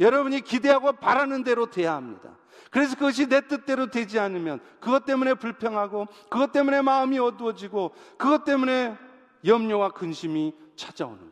[0.00, 2.36] 여러분이 기대하고 바라는 대로 돼야 합니다.
[2.70, 8.96] 그래서 그것이 내 뜻대로 되지 않으면 그것 때문에 불평하고 그것 때문에 마음이 어두워지고 그것 때문에
[9.44, 11.27] 염려와 근심이 찾아오는.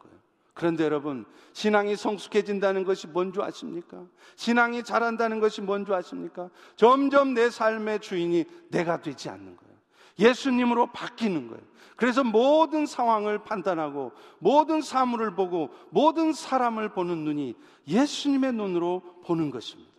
[0.57, 4.07] 그런데 여러분, 신앙이 성숙해진다는 것이 뭔지 아십니까?
[4.37, 6.49] 신앙이 자란다는 것이 뭔지 아십니까?
[6.77, 9.75] 점점 내 삶의 주인이 내가 되지 않는 거예요.
[10.19, 11.62] 예수님으로 바뀌는 거예요.
[11.95, 17.55] 그래서 모든 상황을 판단하고 모든 사물을 보고 모든 사람을 보는 눈이
[17.87, 19.92] 예수님의 눈으로 보는 것입니다.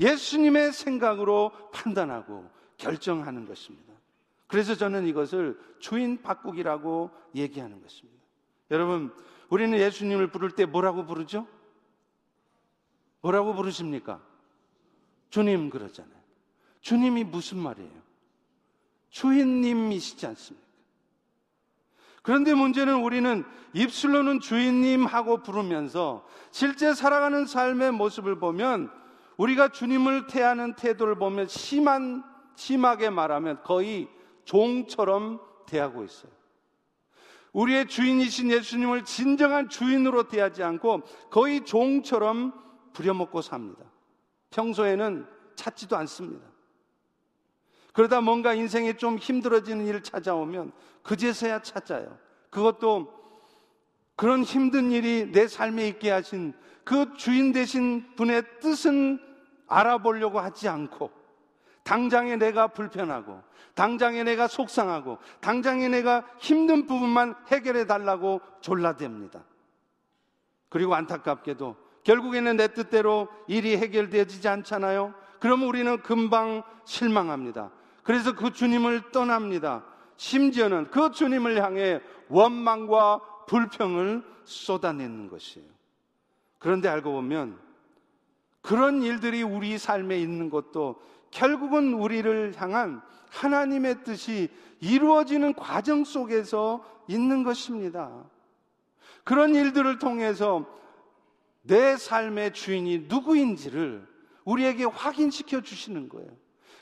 [0.00, 3.94] 예수님의 생각으로 판단하고 결정하는 것입니다.
[4.48, 8.20] 그래서 저는 이것을 주인 바꾸기라고 얘기하는 것입니다.
[8.72, 9.12] 여러분,
[9.50, 11.46] 우리는 예수님을 부를 때 뭐라고 부르죠?
[13.20, 14.20] 뭐라고 부르십니까?
[15.28, 16.20] 주님 그러잖아요.
[16.80, 18.00] 주님이 무슨 말이에요?
[19.10, 20.70] 주인님이시지 않습니까?
[22.22, 28.90] 그런데 문제는 우리는 입술로는 주인님 하고 부르면서 실제 살아가는 삶의 모습을 보면
[29.36, 32.22] 우리가 주님을 태하는 태도를 보면 심한,
[32.56, 34.08] 심하게 말하면 거의
[34.44, 36.39] 종처럼 대하고 있어요.
[37.52, 42.52] 우리의 주인이신 예수님을 진정한 주인으로 대하지 않고 거의 종처럼
[42.92, 43.84] 부려먹고 삽니다.
[44.50, 46.46] 평소에는 찾지도 않습니다.
[47.92, 52.18] 그러다 뭔가 인생에 좀 힘들어지는 일 찾아오면 그제서야 찾아요.
[52.50, 53.20] 그것도
[54.16, 56.52] 그런 힘든 일이 내 삶에 있게 하신
[56.84, 59.18] 그 주인 되신 분의 뜻은
[59.66, 61.10] 알아보려고 하지 않고
[61.82, 63.42] 당장에 내가 불편하고
[63.74, 69.42] 당장에 내가 속상하고 당장에 내가 힘든 부분만 해결해 달라고 졸라댑니다.
[70.68, 75.14] 그리고 안타깝게도 결국에는 내 뜻대로 일이 해결되지 않잖아요.
[75.38, 77.70] 그럼 우리는 금방 실망합니다.
[78.02, 79.84] 그래서 그 주님을 떠납니다.
[80.16, 85.68] 심지어는 그 주님을 향해 원망과 불평을 쏟아내는 것이에요.
[86.58, 87.58] 그런데 알고 보면
[88.60, 94.48] 그런 일들이 우리 삶에 있는 것도 결국은 우리를 향한 하나님의 뜻이
[94.80, 98.24] 이루어지는 과정 속에서 있는 것입니다.
[99.24, 100.66] 그런 일들을 통해서
[101.62, 104.06] 내 삶의 주인이 누구인지를
[104.44, 106.30] 우리에게 확인시켜 주시는 거예요.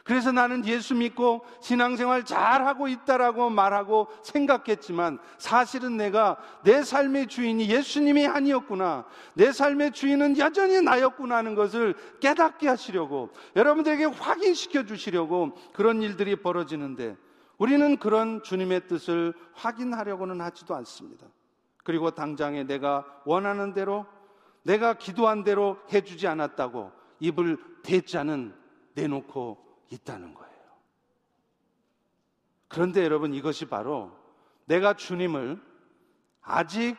[0.09, 8.27] 그래서 나는 예수 믿고 신앙생활 잘하고 있다라고 말하고 생각했지만 사실은 내가 내 삶의 주인이 예수님이
[8.27, 9.05] 아니었구나.
[9.35, 17.15] 내 삶의 주인은 여전히 나였구나 하는 것을 깨닫게 하시려고 여러분들에게 확인시켜 주시려고 그런 일들이 벌어지는데
[17.59, 21.27] 우리는 그런 주님의 뜻을 확인하려고는 하지도 않습니다.
[21.85, 24.07] 그리고 당장에 내가 원하는 대로
[24.63, 28.55] 내가 기도한 대로 해주지 않았다고 입을 대자는
[28.95, 30.59] 내놓고 있다는 거예요.
[32.69, 34.13] 그런데 여러분 이것이 바로
[34.67, 35.61] 내가 주님을
[36.43, 36.97] 아직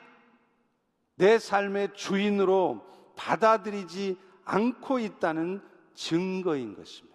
[1.15, 5.61] 내 삶의 주인으로 받아들이지 않고 있다는
[5.93, 7.09] 증거인 것입니다.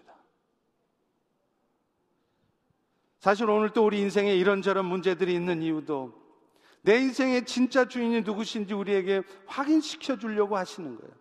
[3.19, 6.23] 사실 오늘 또 우리 인생에 이런저런 문제들이 있는 이유도
[6.83, 11.15] 내 인생의 진짜 주인이 누구신지 우리에게 확인시켜 주려고 하시는 거예요.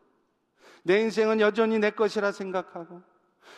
[0.83, 3.01] 내 인생은 여전히 내 것이라 생각하고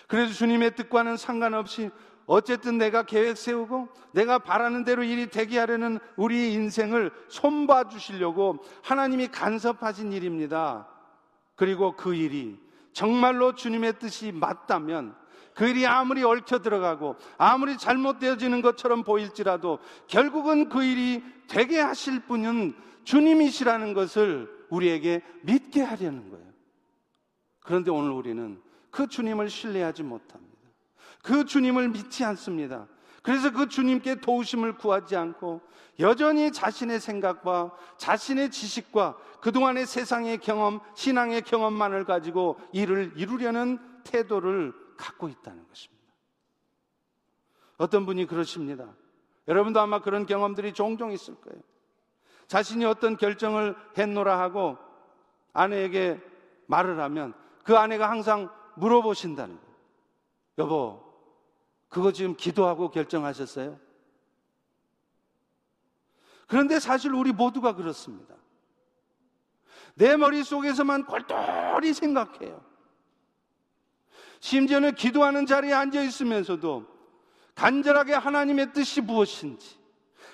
[0.07, 1.89] 그래서 주님의 뜻과는 상관없이
[2.27, 9.27] 어쨌든 내가 계획 세우고 내가 바라는 대로 일이 되게 하려는 우리 인생을 손봐 주시려고 하나님이
[9.27, 10.87] 간섭하신 일입니다.
[11.55, 12.59] 그리고 그 일이
[12.93, 15.15] 정말로 주님의 뜻이 맞다면
[15.53, 22.75] 그 일이 아무리 얽혀 들어가고 아무리 잘못되어지는 것처럼 보일지라도 결국은 그 일이 되게 하실 분은
[23.05, 26.45] 주님이시라는 것을 우리에게 믿게 하려는 거예요.
[27.61, 28.61] 그런데 오늘 우리는
[28.95, 30.55] 그 주님을 신뢰하지 못합니다.
[31.21, 32.87] 그 주님을 믿지 않습니다.
[33.23, 35.59] 그래서 그 주님께 도우심을 구하지 않고
[35.99, 45.27] 여전히 자신의 생각과 자신의 지식과 그동안의 세상의 경험, 신앙의 경험만을 가지고 일을 이루려는 태도를 갖고
[45.27, 46.05] 있다는 것입니다.
[47.77, 48.87] 어떤 분이 그러십니다.
[49.49, 51.61] 여러분도 아마 그런 경험들이 종종 있을 거예요.
[52.47, 54.77] 자신이 어떤 결정을 했노라 하고
[55.51, 56.21] 아내에게
[56.67, 59.75] 말을 하면 그 아내가 항상 물어보신다는 거예요.
[60.57, 61.03] 여보,
[61.89, 63.79] 그거 지금 기도하고 결정하셨어요?
[66.47, 68.35] 그런데 사실 우리 모두가 그렇습니다.
[69.95, 72.63] 내 머릿속에서만 골똘히 생각해요.
[74.39, 76.85] 심지어는 기도하는 자리에 앉아 있으면서도
[77.55, 79.79] 간절하게 하나님의 뜻이 무엇인지,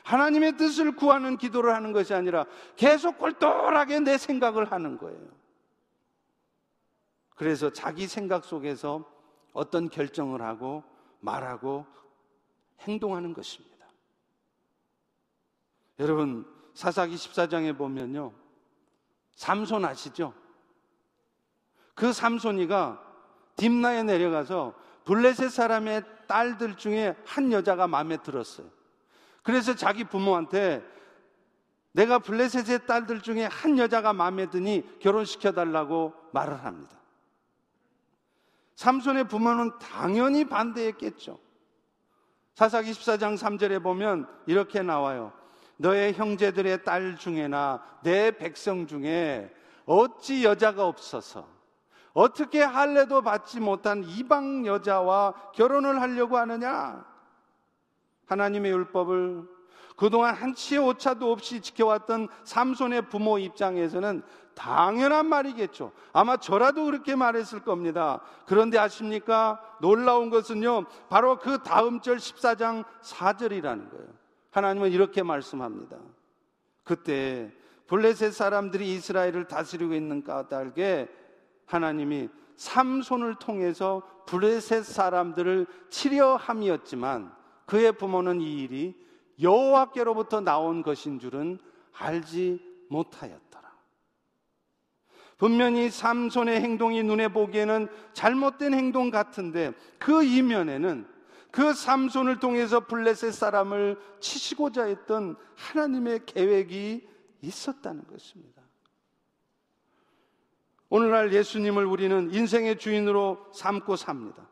[0.04, 5.41] 하나님의 뜻을 구하는 기도를 하는 것이 아니라 계속 꼴똘하게 내 생각을 하는 거예요.
[7.42, 9.04] 그래서 자기 생각 속에서
[9.52, 10.84] 어떤 결정을 하고
[11.22, 11.88] 말하고
[12.82, 13.88] 행동하는 것입니다.
[15.98, 18.32] 여러분, 사사기 14장에 보면요.
[19.34, 20.36] 삼손 아시죠?
[21.96, 23.02] 그 삼손이가
[23.56, 24.76] 딥나에 내려가서
[25.06, 28.70] 블레셋 사람의 딸들 중에 한 여자가 마음에 들었어요.
[29.42, 30.88] 그래서 자기 부모한테
[31.92, 37.01] 내가 블레셋의 딸들 중에 한 여자가 마음에 드니 결혼시켜 달라고 말을 합니다.
[38.76, 41.40] 삼손의 부모는 당연히 반대했겠죠.
[42.56, 45.34] 사사기 14장 3절에 보면 이렇게 나와요.
[45.78, 49.52] 너의 형제들의 딸 중에나 내 백성 중에
[49.86, 51.48] 어찌 여자가 없어서
[52.14, 57.06] 어떻게 할례도 받지 못한 이방 여자와 결혼을 하려고 하느냐?
[58.28, 59.48] 하나님의 율법을
[59.96, 64.24] 그동안 한치의 오차도 없이 지켜왔던 삼손의 부모 입장에서는
[64.56, 65.92] 당연한 말이겠죠.
[66.14, 68.22] 아마 저라도 그렇게 말했을 겁니다.
[68.46, 69.62] 그런데 아십니까?
[69.82, 74.08] 놀라운 것은요, 바로 그 다음 절 14장 4절이라는 거예요.
[74.52, 75.98] 하나님은 이렇게 말씀합니다.
[76.84, 77.52] 그때
[77.88, 81.10] 블레셋 사람들이 이스라엘을 다스리고 있는 까닭에
[81.66, 87.34] 하나님이 삼손을 통해서 블레셋 사람들을 치려함이었지만
[87.66, 88.96] 그의 부모는 이 일이
[89.42, 91.60] 여호와께로부터 나온 것인 줄은
[91.98, 93.51] 알지 못하였더라.
[95.42, 101.08] 분명히 삼손의 행동이 눈에 보기에는 잘못된 행동 같은데 그 이면에는
[101.50, 107.08] 그 삼손을 통해서 블레셋 사람을 치시고자 했던 하나님의 계획이
[107.42, 108.62] 있었다는 것입니다.
[110.90, 114.48] 오늘날 예수님을 우리는 인생의 주인으로 삼고 삽니다.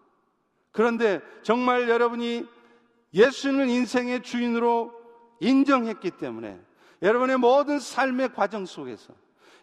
[0.72, 2.48] 그런데 정말 여러분이
[3.14, 4.92] 예수는 인생의 주인으로
[5.40, 6.60] 인정했기 때문에
[7.04, 9.14] 여러분의 모든 삶의 과정 속에서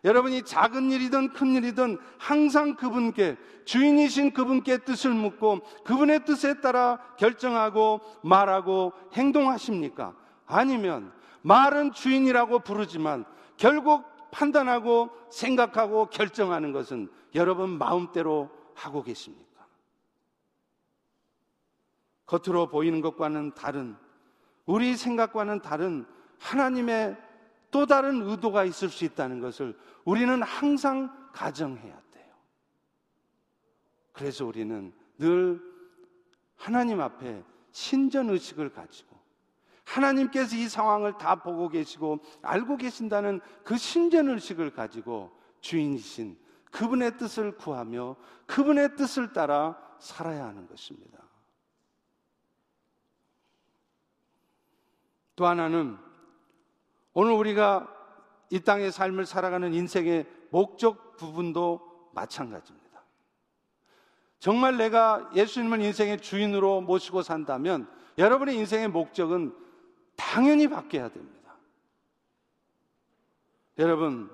[0.07, 8.01] 여러분이 작은 일이든 큰 일이든 항상 그분께 주인이신 그분께 뜻을 묻고 그분의 뜻에 따라 결정하고
[8.23, 10.15] 말하고 행동하십니까?
[10.47, 13.25] 아니면 말은 주인이라고 부르지만
[13.57, 19.67] 결국 판단하고 생각하고 결정하는 것은 여러분 마음대로 하고 계십니까?
[22.27, 23.97] 겉으로 보이는 것과는 다른
[24.67, 26.07] 우리 생각과는 다른
[26.39, 27.17] 하나님의
[27.77, 32.35] 또 다른 의도가 있을 수 있다는 것을 우리는 항상 가정해야 돼요.
[34.15, 35.61] 그래서 우리는 늘
[36.57, 39.21] 하나님 앞에 신전 의식을 가지고
[39.85, 46.39] 하나님께서 이 상황을 다 보고 계시고 알고 계신다는 그 신전 의식을 가지고 주인이신
[46.71, 48.17] 그분의 뜻을 구하며
[48.47, 51.19] 그분의 뜻을 따라 살아야 하는 것입니다.
[55.37, 56.06] 또 하나는
[57.19, 57.91] 오늘 우리가
[58.51, 63.03] 이 땅의 삶을 살아가는 인생의 목적 부분도 마찬가지입니다.
[64.39, 67.89] 정말 내가 예수님을 인생의 주인으로 모시고 산다면
[68.19, 69.57] 여러분의 인생의 목적은
[70.15, 71.57] 당연히 바뀌어야 됩니다.
[73.79, 74.31] 여러분,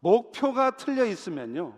[0.00, 1.74] 목표가 틀려 있으면요.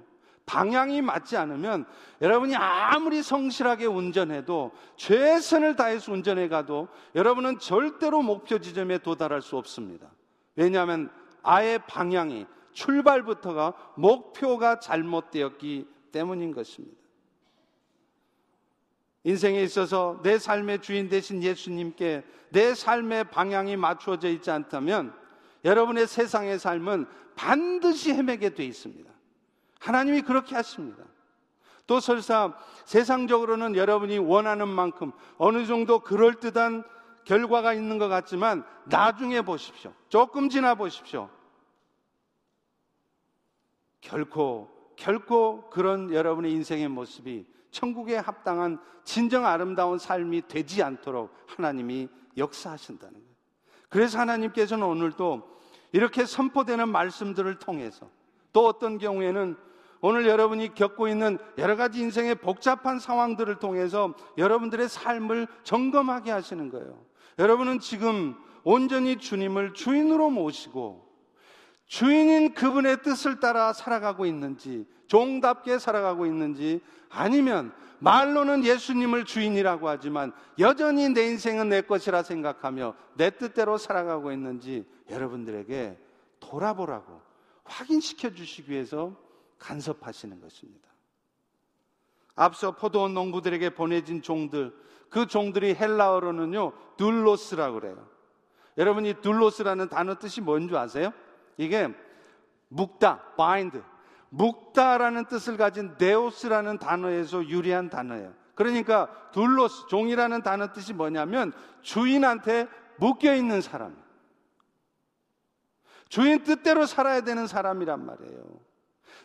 [0.51, 1.87] 방향이 맞지 않으면
[2.21, 10.11] 여러분이 아무리 성실하게 운전해도 최선을 다해서 운전해 가도 여러분은 절대로 목표 지점에 도달할 수 없습니다.
[10.57, 11.09] 왜냐하면
[11.45, 16.99] 아예 방향이 출발부터가 목표가 잘못되었기 때문인 것입니다.
[19.23, 25.15] 인생에 있어서 내 삶의 주인 되신 예수님께 내 삶의 방향이 맞추어져 있지 않다면
[25.65, 29.20] 여러분의 세상의 삶은 반드시 헤매게 돼 있습니다.
[29.81, 31.03] 하나님이 그렇게 하십니다.
[31.87, 36.85] 또 설사 세상적으로는 여러분이 원하는 만큼 어느 정도 그럴듯한
[37.25, 39.93] 결과가 있는 것 같지만 나중에 보십시오.
[40.09, 41.29] 조금 지나 보십시오.
[44.01, 53.15] 결코, 결코 그런 여러분의 인생의 모습이 천국에 합당한 진정 아름다운 삶이 되지 않도록 하나님이 역사하신다는
[53.15, 53.31] 거예요.
[53.89, 55.61] 그래서 하나님께서는 오늘도
[55.93, 58.09] 이렇게 선포되는 말씀들을 통해서
[58.53, 59.57] 또 어떤 경우에는
[60.01, 67.05] 오늘 여러분이 겪고 있는 여러 가지 인생의 복잡한 상황들을 통해서 여러분들의 삶을 점검하게 하시는 거예요.
[67.39, 68.35] 여러분은 지금
[68.65, 71.09] 온전히 주님을 주인으로 모시고
[71.87, 81.09] 주인인 그분의 뜻을 따라 살아가고 있는지, 종답게 살아가고 있는지, 아니면 말로는 예수님을 주인이라고 하지만 여전히
[81.09, 85.99] 내 인생은 내 것이라 생각하며 내 뜻대로 살아가고 있는지 여러분들에게
[86.39, 87.21] 돌아보라고
[87.65, 89.15] 확인시켜 주시기 위해서
[89.61, 90.89] 간섭하시는 것입니다.
[92.35, 94.75] 앞서 포도원 농부들에게 보내진 종들,
[95.09, 98.09] 그 종들이 헬라어로는요, 둘로스라고 그래요.
[98.79, 101.13] 여러분 이 둘로스라는 단어 뜻이 뭔지 아세요?
[101.57, 101.95] 이게
[102.69, 103.81] 묵다, bind,
[104.31, 108.33] 묵다라는 뜻을 가진 네오스라는 단어에서 유리한 단어예요.
[108.55, 111.53] 그러니까 둘로스, 종이라는 단어 뜻이 뭐냐면
[111.83, 113.97] 주인한테 묶여 있는 사람.
[116.09, 118.70] 주인 뜻대로 살아야 되는 사람이란 말이에요.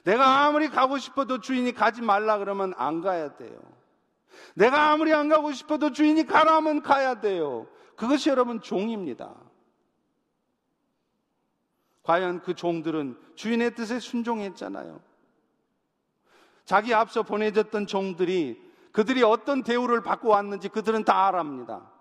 [0.04, 3.60] 내가 아무리 가고 싶어도 주인이 가지 말라 그러면 안 가야 돼요.
[4.54, 7.68] 내가 아무리 안 가고 싶어도 주인이 가라 하면 가야 돼요.
[7.96, 9.34] 그것이 여러분 종입니다.
[12.04, 15.02] 과연 그 종들은 주인의 뜻에 순종했잖아요.
[16.66, 21.92] 자기 앞서 보내졌던 종들이 그들이 어떤 대우를 받고 왔는지 그들은 다 알합니다.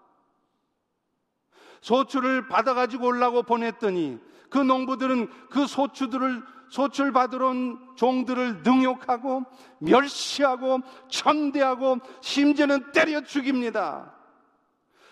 [1.80, 4.18] 소출을 받아가지고 올라고 보냈더니
[4.48, 9.44] 그 농부들은 그 소추들을 소출 받으러 온 종들을 능욕하고
[9.78, 14.14] 멸시하고 천대하고 심지어는 때려 죽입니다.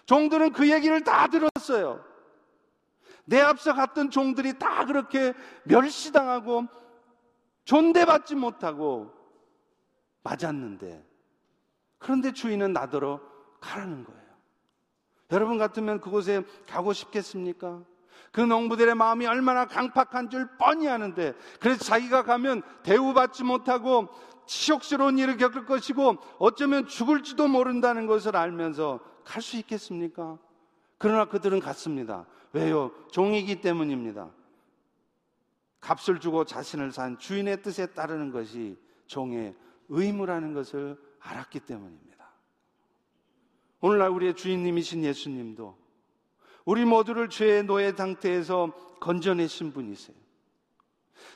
[0.06, 2.04] 종들은 그 얘기를 다 들었어요.
[3.24, 5.32] 내 앞서 갔던 종들이 다 그렇게
[5.64, 6.66] 멸시당하고
[7.64, 9.12] 존대받지 못하고
[10.22, 11.06] 맞았는데
[11.98, 13.20] 그런데 주인은 나더러
[13.60, 14.22] 가라는 거예요.
[15.30, 17.82] 여러분 같으면 그곳에 가고 싶겠습니까?
[18.30, 24.08] 그 농부들의 마음이 얼마나 강팍한 줄 뻔히 아는데 그래서 자기가 가면 대우받지 못하고
[24.46, 30.38] 치욕스러운 일을 겪을 것이고 어쩌면 죽을지도 모른다는 것을 알면서 갈 수 있겠습니까?
[30.98, 32.26] 그러나 그들은 갔습니다.
[32.52, 32.92] 왜요?
[33.10, 34.30] 종이기 때문입니다.
[35.80, 39.54] 값을 주고 자신을 산 주인의 뜻에 따르는 것이 종의
[39.88, 42.30] 의무라는 것을 알았기 때문입니다.
[43.80, 45.76] 오늘날 우리의 주인님이신 예수님도
[46.64, 50.16] 우리 모두를 죄의 노예 상태에서 건져내신 분이세요.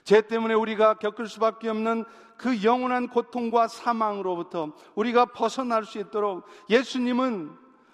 [0.05, 2.05] 죄 때문에 우리가 겪을 수밖에 없는
[2.37, 7.51] 그 영원한 고통과 사망으로부터 우리가 벗어날 수 있도록 예수님은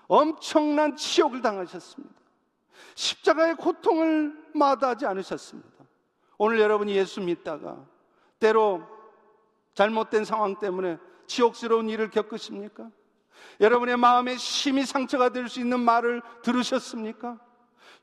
[0.09, 2.15] 엄청난 치욕을 당하셨습니다.
[2.95, 5.71] 십자가의 고통을 마다하지 않으셨습니다.
[6.39, 7.77] 오늘 여러분이 예수 믿다가
[8.39, 8.83] 때로
[9.75, 12.91] 잘못된 상황 때문에 치욕스러운 일을 겪으십니까?
[13.61, 17.39] 여러분의 마음에 심히 상처가 될 수 있는 말을 들으셨습니까?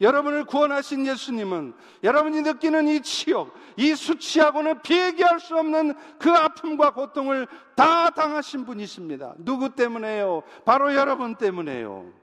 [0.02, 1.74] 여러분을 구원하신 예수님은
[2.04, 9.36] 여러분이 느끼는 이 치욕, 이 수치하고는 비교할 수 없는 그 아픔과 고통을 다 당하신 분이십니다.
[9.40, 10.44] 누구 때문에요?
[10.64, 12.14] 바로 여러분 때문에요.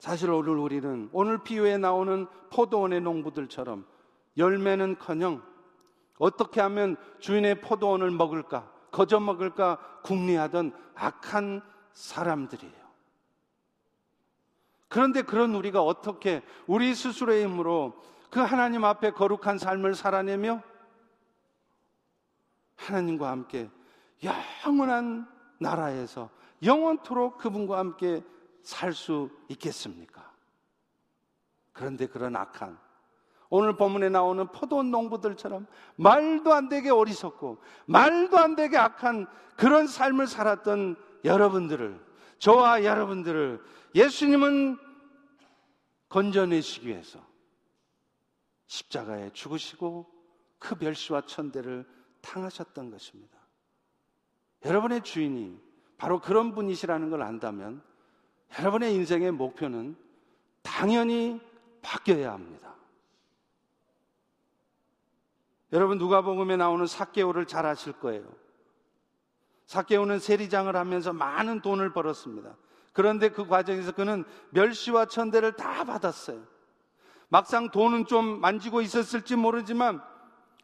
[0.00, 3.86] 사실 오늘 우리는 오늘 비유에 나오는 포도원의 농부들처럼
[4.36, 5.42] 열매는 커녕
[6.18, 12.82] 어떻게 하면 주인의 포도원을 먹을까, 거저 먹을까 궁리하던 악한 사람들이에요.
[14.88, 20.62] 그런데 그런 우리가 어떻게 우리 스스로의 힘으로 그 하나님 앞에 거룩한 삶을 살아내며
[22.76, 23.70] 하나님과 함께
[24.22, 25.26] 영원한
[25.58, 26.30] 나라에서
[26.62, 28.22] 영원토록 그분과 함께
[28.62, 30.30] 살 수 있겠습니까?
[31.72, 32.78] 그런데 그런 악한
[33.54, 39.26] 오늘 본문에 나오는 포도 농부들처럼 말도 안 되게 어리석고 말도 안 되게 악한
[39.58, 40.96] 그런 삶을 살았던
[41.26, 42.00] 여러분들을
[42.38, 43.62] 저와 여러분들을
[43.94, 44.78] 예수님은
[46.08, 47.20] 건져내시기 위해서
[48.68, 50.10] 십자가에 죽으시고
[50.58, 51.86] 그 멸시와 천대를
[52.22, 53.36] 당하셨던 것입니다.
[54.64, 55.60] 여러분의 주인이
[55.98, 57.82] 바로 그런 분이시라는 걸 안다면
[58.58, 59.94] 여러분의 인생의 목표는
[60.62, 61.38] 당연히
[61.82, 62.72] 바뀌어야 합니다.
[65.72, 68.24] 여러분 누가복음에 나오는 사개오를 잘 아실 거예요.
[69.66, 72.56] 사개오는 세리장을 하면서 많은 돈을 벌었습니다.
[72.92, 76.42] 그런데 그 과정에서 그는 멸시와 천대를 다 받았어요.
[77.28, 80.02] 막상 돈은 좀 만지고 있었을지 모르지만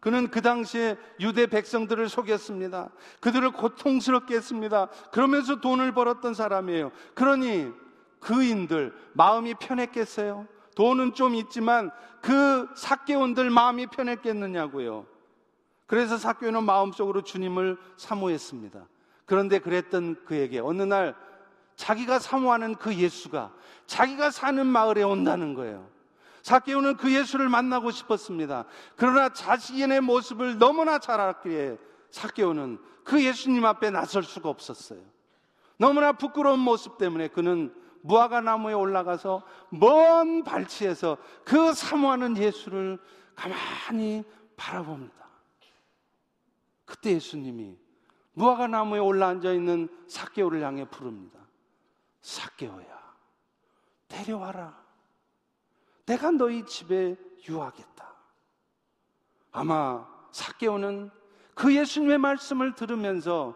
[0.01, 2.91] 그는 그 당시에 유대 백성들을 속였습니다.
[3.21, 4.89] 그들을 고통스럽게 했습니다.
[5.11, 6.93] 그러면서 돈을 벌었던 사람이에요.
[7.15, 7.73] 그러니
[8.21, 10.47] 그인들 마음이 편했겠어요?
[10.79, 15.07] 돈은 좀 있지만 그 사개원들 마음이 편했겠느냐고요.
[15.89, 18.87] 그래서 사개원은 마음속으로 주님을 사모했습니다.
[19.27, 21.17] 그런데 그랬던 그에게 어느 날
[21.75, 23.53] 자기가 사모하는 그 예수가
[23.87, 25.89] 자기가 사는 마을에 온다는 거예요.
[26.43, 28.65] 사케오는 그 예수를 만나고 싶었습니다.
[28.95, 31.77] 그러나 자신의 모습을 너무나 잘 알기에
[32.13, 35.01] 사케오는 그 예수님 앞에 나설 수가 없었어요.
[35.77, 42.99] 너무나 부끄러운 모습 때문에 그는 무화과 나무에 올라가서 먼 발치에서 그 사모하는 예수를
[43.35, 44.25] 가만히
[44.57, 45.15] 바라봅니다.
[46.85, 47.77] 그때 예수님이
[48.33, 51.39] 무화과 나무에 올라앉아 있는 사케오를 향해 부릅니다.
[52.23, 53.15] 사개오야,
[54.09, 54.79] 데려와라.
[56.07, 57.17] 내가 너희 집에
[57.49, 58.15] 유하겠다.
[59.53, 61.11] 아마 사개오는
[61.55, 63.55] 그 예수님의 말씀을 들으면서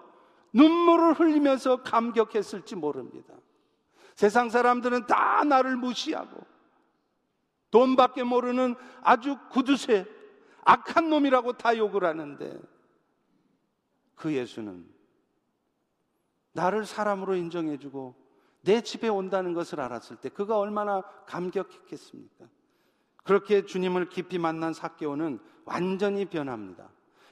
[0.52, 3.34] 눈물을 흘리면서 감격했을지 모릅니다.
[4.22, 6.46] 세상 사람들은 다 나를 무시하고
[7.72, 10.06] 돈밖에 모르는 아주 구두쇠,
[10.64, 12.60] 악한 놈이라고 다 욕을 하는데
[14.14, 14.88] 그 예수는
[16.52, 18.14] 나를 사람으로 인정해주고
[18.60, 22.44] 내 집에 온다는 것을 알았을 때 그가 얼마나 감격했겠습니까?
[23.24, 26.90] 그렇게 주님을 깊이 만난 사개오는 완전히 변합니다.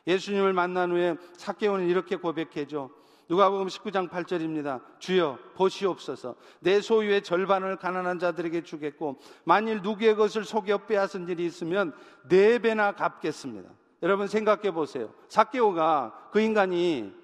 [0.08, 2.90] 예수님을 만난 후에 사개오는 이렇게 고백해줘.
[3.30, 4.80] 누가복음 19장 8절입니다.
[4.98, 6.34] 주여 보시옵소서.
[6.58, 11.94] 내 소유의 절반을 가난한 자들에게 주겠고 만일 누구의 것을 속여 빼앗은 일이 있으면
[12.28, 13.70] 네 배나 갚겠습니다.
[14.02, 15.14] 여러분 생각해 보세요.
[15.28, 17.14] 사개오가 그 인간이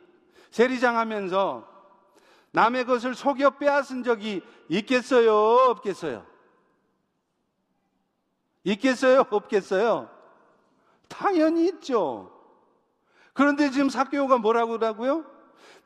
[0.53, 1.67] 세리장 하면서
[2.53, 5.35] 남의 것을 속여 빼앗은 적이 있겠어요?
[5.71, 6.25] 없겠어요?
[8.63, 9.25] 있겠어요?
[9.29, 10.09] 없겠어요?
[11.09, 12.31] 당연히 있죠.
[13.33, 15.36] 그런데 지금 사교가 뭐라고 그러고요?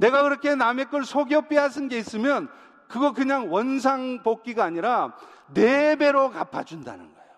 [0.00, 2.48] 내가 그렇게 남의 걸 속여 빼앗은 게 있으면
[2.88, 5.14] 그거 그냥 원상 복귀가 아니라
[5.52, 7.30] 네 배로 갚아준다는 거예요.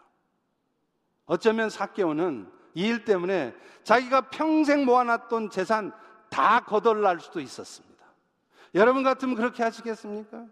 [1.26, 5.92] 어쩌면 사개오는 이 일 때문에 자기가 평생 모아놨던 재산
[6.30, 8.06] 다 거덜날 수도 있었습니다.
[8.76, 10.46] 여러분 같으면 그렇게 하시겠습니까?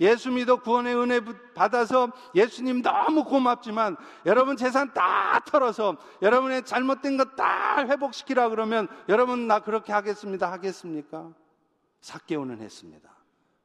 [0.00, 1.20] 예수 믿어 구원의 은혜
[1.54, 9.46] 받아서 예수님 너무 고맙지만 여러분 재산 다 털어서 여러분의 잘못된 것 다 회복시키라 그러면 여러분
[9.46, 11.32] 나 그렇게 하겠습니다 하겠습니까?
[12.00, 13.08] 사개오는 했습니다.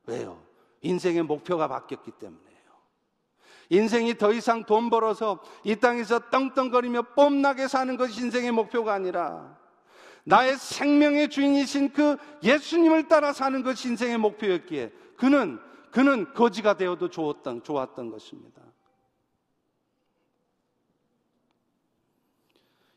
[0.06, 0.42] 왜요?
[0.82, 2.50] 인생의 목표가 바뀌었기 때문에요.
[3.70, 9.58] 인생이 더 이상 돈 벌어서 이 땅에서 떵떵거리며 뽐나게 사는 것이 인생의 목표가 아니라
[10.24, 15.60] 나의 생명의 주인이신 그 예수님을 따라 사는 것이 인생의 목표였기에 그는
[15.92, 18.62] 그는 거지가 되어도 좋았던, 좋았던 것입니다.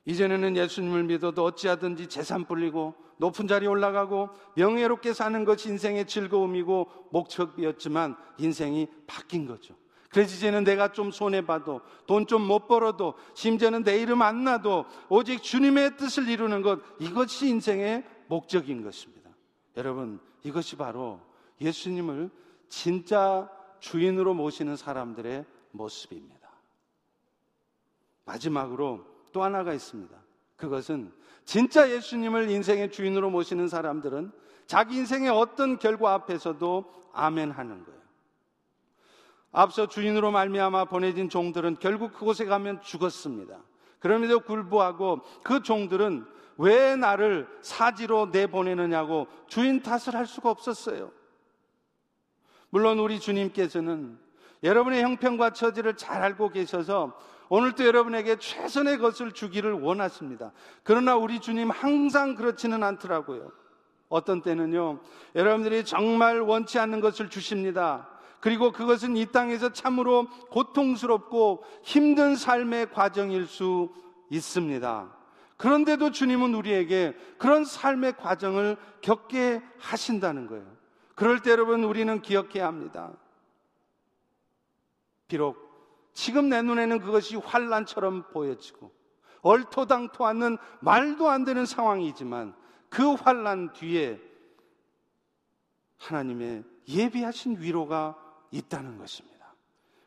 [0.05, 8.17] 이전에는 예수님을 믿어도 어찌하든지 재산 불리고 높은 자리 올라가고 명예롭게 사는 것이 인생의 즐거움이고 목적이었지만
[8.39, 9.75] 인생이 바뀐 거죠.
[10.11, 15.43] 그래서 이제는 내가 좀 손해봐도 돈 좀 못 벌어도 심지어는 내 이름 안 나도 오직
[15.43, 19.31] 주님의 뜻을 이루는 것 이것이 인생의 목적인 것입니다.
[19.77, 21.21] 여러분 이것이 바로
[21.61, 22.31] 예수님을
[22.73, 23.51] 진짜
[23.81, 26.49] 주인으로 모시는 사람들의 모습입니다.
[28.25, 30.17] 마지막으로 또 하나가 있습니다.
[30.57, 31.13] 그것은
[31.45, 34.33] 진짜 예수님을 인생의 주인으로 모시는 사람들은
[34.67, 38.01] 자기 인생의 어떤 결과 앞에서도 아멘 하는 거예요.
[39.51, 43.63] 앞서 주인으로 말미암아 보내진 종들은 결국 그곳에 가면 죽었습니다.
[43.99, 46.25] 그럼에도 불구하고 그 종들은
[46.57, 51.13] 왜 나를 사지로 내보내느냐고 주인 탓을 할 수가 없었어요.
[52.73, 54.19] 물론 우리 주님께서는
[54.63, 57.19] 여러분의 형편과 처지를 잘 알고 계셔서
[57.51, 60.53] 오늘도 여러분에게 최선의 것을 주기를 원하십니다.
[60.83, 63.53] 그러나 우리 주님 항상 그렇지는 않더라고요.
[64.09, 65.01] 어떤 때는요,
[65.35, 68.09] 여러분들이 정말 원치 않는 것을 주십니다.
[68.41, 73.93] 그리고 그것은 이 땅에서 참으로 고통스럽고 힘든 삶의 과정일 수
[74.31, 75.15] 있습니다.
[75.59, 80.82] 그런데도 주님은 우리에게 그런 삶의 과정을 겪게 하신다는 거예요.
[81.15, 83.13] 그럴 때 여러분 우리는 기억해야 합니다.
[85.29, 85.57] 비록
[86.13, 88.93] 지금 내 눈에는 그것이 환란처럼 보여지고
[89.41, 92.55] 얼토당토 않는 말도 안 되는 상황이지만
[92.89, 94.21] 그 환란 뒤에
[95.99, 98.17] 하나님의 예비하신 위로가
[98.51, 99.33] 있다는 것입니다.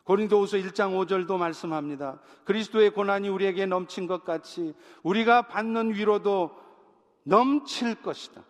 [0.03, 2.19] 고린도후서 1장 5절도 말씀합니다.
[2.43, 6.55] 그리스도의 고난이 우리에게 넘친 것 같이 우리가 받는 위로도
[7.23, 8.43] 넘칠 것이다.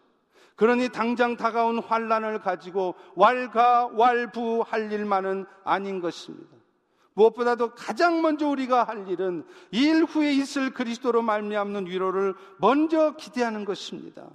[0.56, 6.56] 그러니 당장 다가온 환란을 가지고 왈가왈부할 일만은 아닌 것입니다.
[7.14, 14.30] 무엇보다도 가장 먼저 우리가 할 일은 일 후에 있을 그리스도로 말미암는 위로를 먼저 기대하는 것입니다.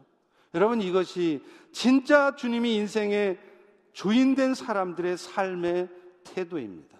[0.55, 3.39] 여러분 이것이 진짜 주님이 인생의
[3.93, 5.89] 주인된 사람들의 삶의
[6.25, 6.99] 태도입니다.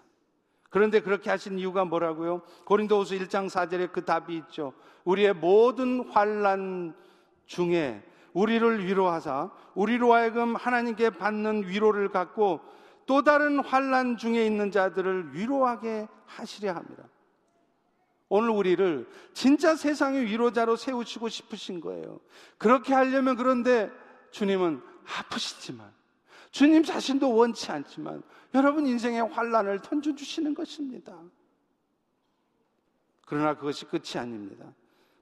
[0.69, 2.43] 그런데 그렇게 하신 이유가 뭐라고요?
[2.65, 4.73] 고린도후서 1장 4절에 그 답이 있죠.
[5.03, 6.95] 우리의 모든 환란
[7.45, 8.01] 중에
[8.33, 12.61] 우리를 위로하사 우리로 하여금 하나님께 받는 위로를 갖고
[13.05, 17.03] 또 다른 환란 중에 있는 자들을 위로하게 하시려 합니다.
[18.29, 22.21] 오늘 우리를 진짜 세상의 위로자로 세우시고 싶으신 거예요.
[22.57, 23.91] 그렇게 하려면 그런데
[24.31, 24.81] 주님은
[25.17, 25.91] 아프시지만
[26.51, 28.23] 주님 자신도 원치 않지만
[28.53, 31.17] 여러분 인생의 환란을 던져 주시는 것입니다.
[33.25, 34.73] 그러나 그것이 끝이 아닙니다.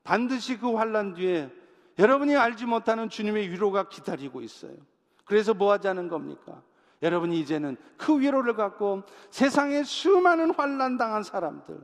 [0.04, 1.52] 반드시 그 환란 뒤에
[2.00, 4.74] 여러분이 알지 못하는 주님의 위로가 기다리고 있어요.
[5.26, 6.64] 그래서 뭐 하자는 겁니까?
[7.04, 11.78] 여러분이 이제는 그 위로를 갖고 세상에 수많은 환란 당한 사람들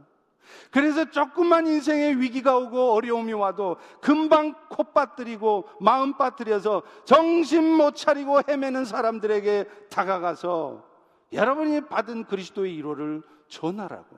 [0.72, 8.42] 그래서 조금만 인생의 위기가 오고 어려움이 와도 금방 콧 빠뜨리고 마음 빠뜨려서 정신 못 차리고
[8.48, 10.86] 헤매는 사람들에게 다가가서
[11.34, 14.18] 여러분이 받은 그리스도의 위로를 전하라고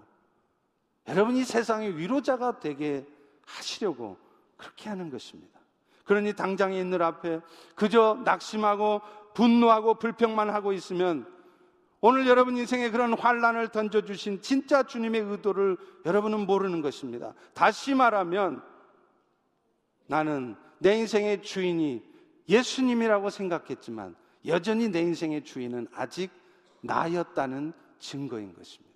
[1.07, 3.05] 여러분이 세상의 위로자가 되게
[3.45, 4.17] 하시려고
[4.57, 5.56] 그렇게 하는 것입니다.
[6.07, 7.41] 그러니 당장에 있는 앞에
[7.75, 9.01] 그저 낙심하고
[9.33, 11.27] 분노하고 불평만 하고 있으면
[11.99, 17.33] 오늘 여러분 인생에 그런 환란을 던져주신 진짜 주님의 의도를 여러분은 모르는 것입니다.
[17.53, 18.63] 다시 말하면
[20.07, 22.03] 나는 내 인생의 주인이
[22.47, 26.31] 예수님이라고 생각했지만 여전히 내 인생의 주인은 아직
[26.81, 28.87] 나였다는 증거인 것입니다.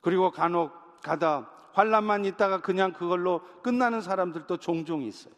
[0.00, 0.72] 그리고 간혹
[1.02, 5.34] 가다 환란만 있다가 그냥 그걸로 끝나는 사람들도 종종 있어요.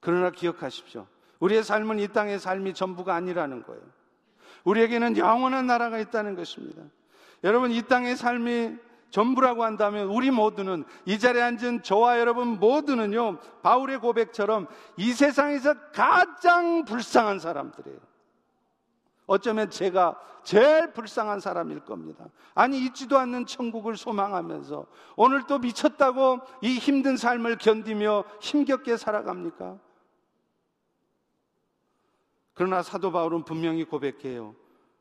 [0.00, 1.06] 그러나 기억하십시오.
[1.38, 3.80] 우리의 삶은 이 땅의 삶이 전부가 아니라는 거예요.
[4.64, 6.82] 우리에게는 영원한 나라가 있다는 것입니다.
[7.44, 8.76] 여러분, 이 땅의 삶이
[9.10, 16.84] 전부라고 한다면 우리 모두는 이 자리에 앉은 저와 여러분 모두는요, 바울의 고백처럼 이 세상에서 가장
[16.84, 18.07] 불쌍한 사람들이에요.
[19.28, 22.26] 어쩌면 제가 제일 불쌍한 사람일 겁니다.
[22.54, 29.78] 아니, 있지도 않는 천국을 소망하면서 오늘 또 미쳤다고 이 힘든 삶을 견디며 힘겹게 살아갑니까?
[32.54, 34.56] 그러나 사도 바울은 분명히 고백해요.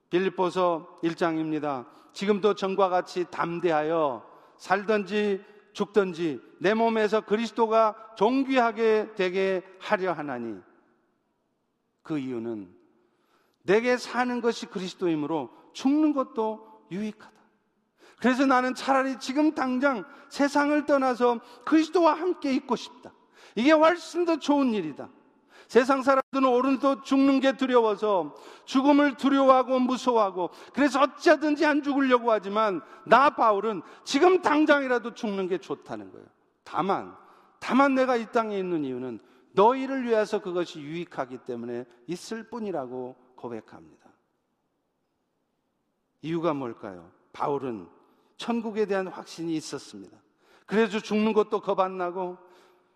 [0.10, 1.88] 빌립보서 1장입니다.
[2.12, 4.24] 지금도 전과 같이 담대하여
[4.58, 10.60] 살든지 죽든지 내 몸에서 그리스도가 존귀하게 되게 하려 하나니
[12.04, 12.77] 그 이유는
[13.68, 17.38] 내게 사는 것이 그리스도이므로 죽는 것도 유익하다.
[18.20, 23.14] 그래서 나는 차라리 지금 당장 세상을 떠나서 그리스도와 함께 있고 싶다.
[23.56, 25.10] 이게 훨씬 더 좋은 일이다.
[25.68, 33.32] 세상 사람들은 오늘도 죽는 게 두려워서 죽음을 두려워하고 무서워하고 그래서 어찌하든지 안 죽으려고 하지만 나
[33.32, 36.26] 바울은 지금 당장이라도 죽는 게 좋다는 거예요.
[36.64, 37.14] 다만,
[37.60, 39.20] 다만 내가 이 땅에 있는 이유는
[39.52, 44.10] 너희를 위해서 그것이 유익하기 때문에 있을 뿐이라고 고백합니다.
[46.22, 47.10] 이유가 뭘까요?
[47.32, 47.88] 바울은
[48.36, 50.18] 천국에 대한 확신이 있었습니다.
[50.66, 52.38] 그래서 죽는 것도 겁 안 나고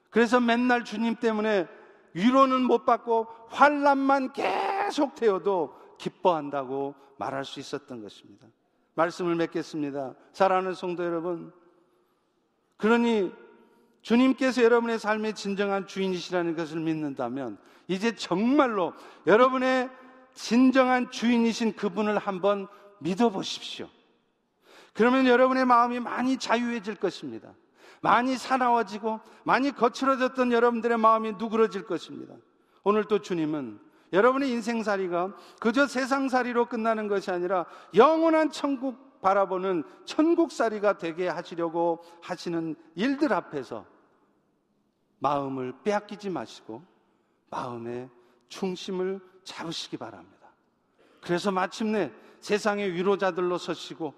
[0.10, 1.68] 그래서 맨날 주님 때문에
[2.14, 8.48] 위로는 못 받고 환란만 계속 되어도 기뻐한다고 말할 수 있었던 것입니다.
[8.96, 10.16] 말씀을 맺겠습니다.
[10.34, 11.54] 사랑하는 성도 여러분.
[12.76, 13.32] 그러니
[14.02, 18.94] 주님께서 여러분의 삶의 진정한 주인이시라는 것을 믿는다면 이제 정말로
[19.28, 19.90] 여러분의
[20.34, 22.68] 진정한 주인이신 그분을 한번
[23.00, 23.90] 믿어보십시오.
[24.94, 27.54] 그러면 여러분의 마음이 많이 자유해질 것입니다.
[28.02, 32.36] 많이 사나워지고 많이 거칠어졌던 여러분들의 마음이 누그러질 것입니다.
[32.84, 33.80] 오늘 또 주님은
[34.12, 37.66] 여러분의 인생살이가 그저 세상살이로 끝나는 것이 아니라
[37.96, 43.86] 영원한 천국 바라보는 천국살이가 되게 하시려고 하시는 일들 앞에서
[45.20, 46.84] 마음을 빼앗기지 마시고
[47.52, 48.10] 마음의
[48.50, 50.50] 중심을 잡으시기 바랍니다.
[51.22, 54.14] 그래서 마침내 세상의 위로자들로 서시고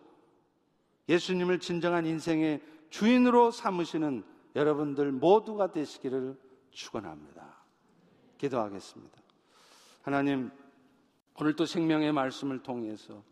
[1.10, 4.24] 예수님을 진정한 인생의 주인으로 삼으시는
[4.56, 6.40] 여러분들 모두가 되시기를
[6.72, 7.58] 축원합니다.
[8.38, 9.22] 기도하겠습니다.
[10.02, 10.52] 하나님
[11.40, 13.24] 오늘 또 생명의 말씀을 통해서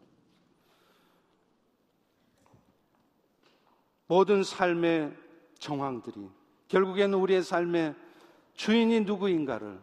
[4.08, 5.16] 모든 삶의
[5.60, 6.30] 정황들이
[6.68, 7.96] 결국에는 우리의 삶의
[8.56, 9.80] 주인이 누구인가를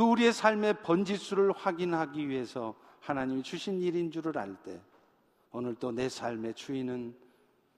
[0.00, 4.80] 그 우리의 삶의 번지수를 확인하기 위해서 하나님이 주신 일인 줄을 알 때
[5.52, 7.14] 오늘 또내 삶의 주인은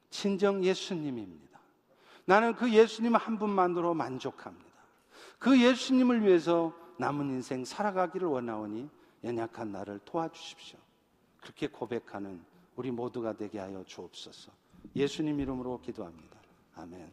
[0.09, 1.59] 친정 예수님입니다.
[2.25, 4.71] 나는 그 예수님 한 분만으로 만족합니다.
[5.41, 8.89] 그 예수님을 위해서 남은 인생 살아가기를 원하오니
[9.25, 10.79] 연약한 나를 도와주십시오.
[11.41, 12.41] 그렇게 고백하는
[12.77, 14.53] 우리 모두가 되게 하여 주옵소서.
[14.95, 16.39] 예수님 이름으로 기도합니다.
[16.77, 17.13] 아멘.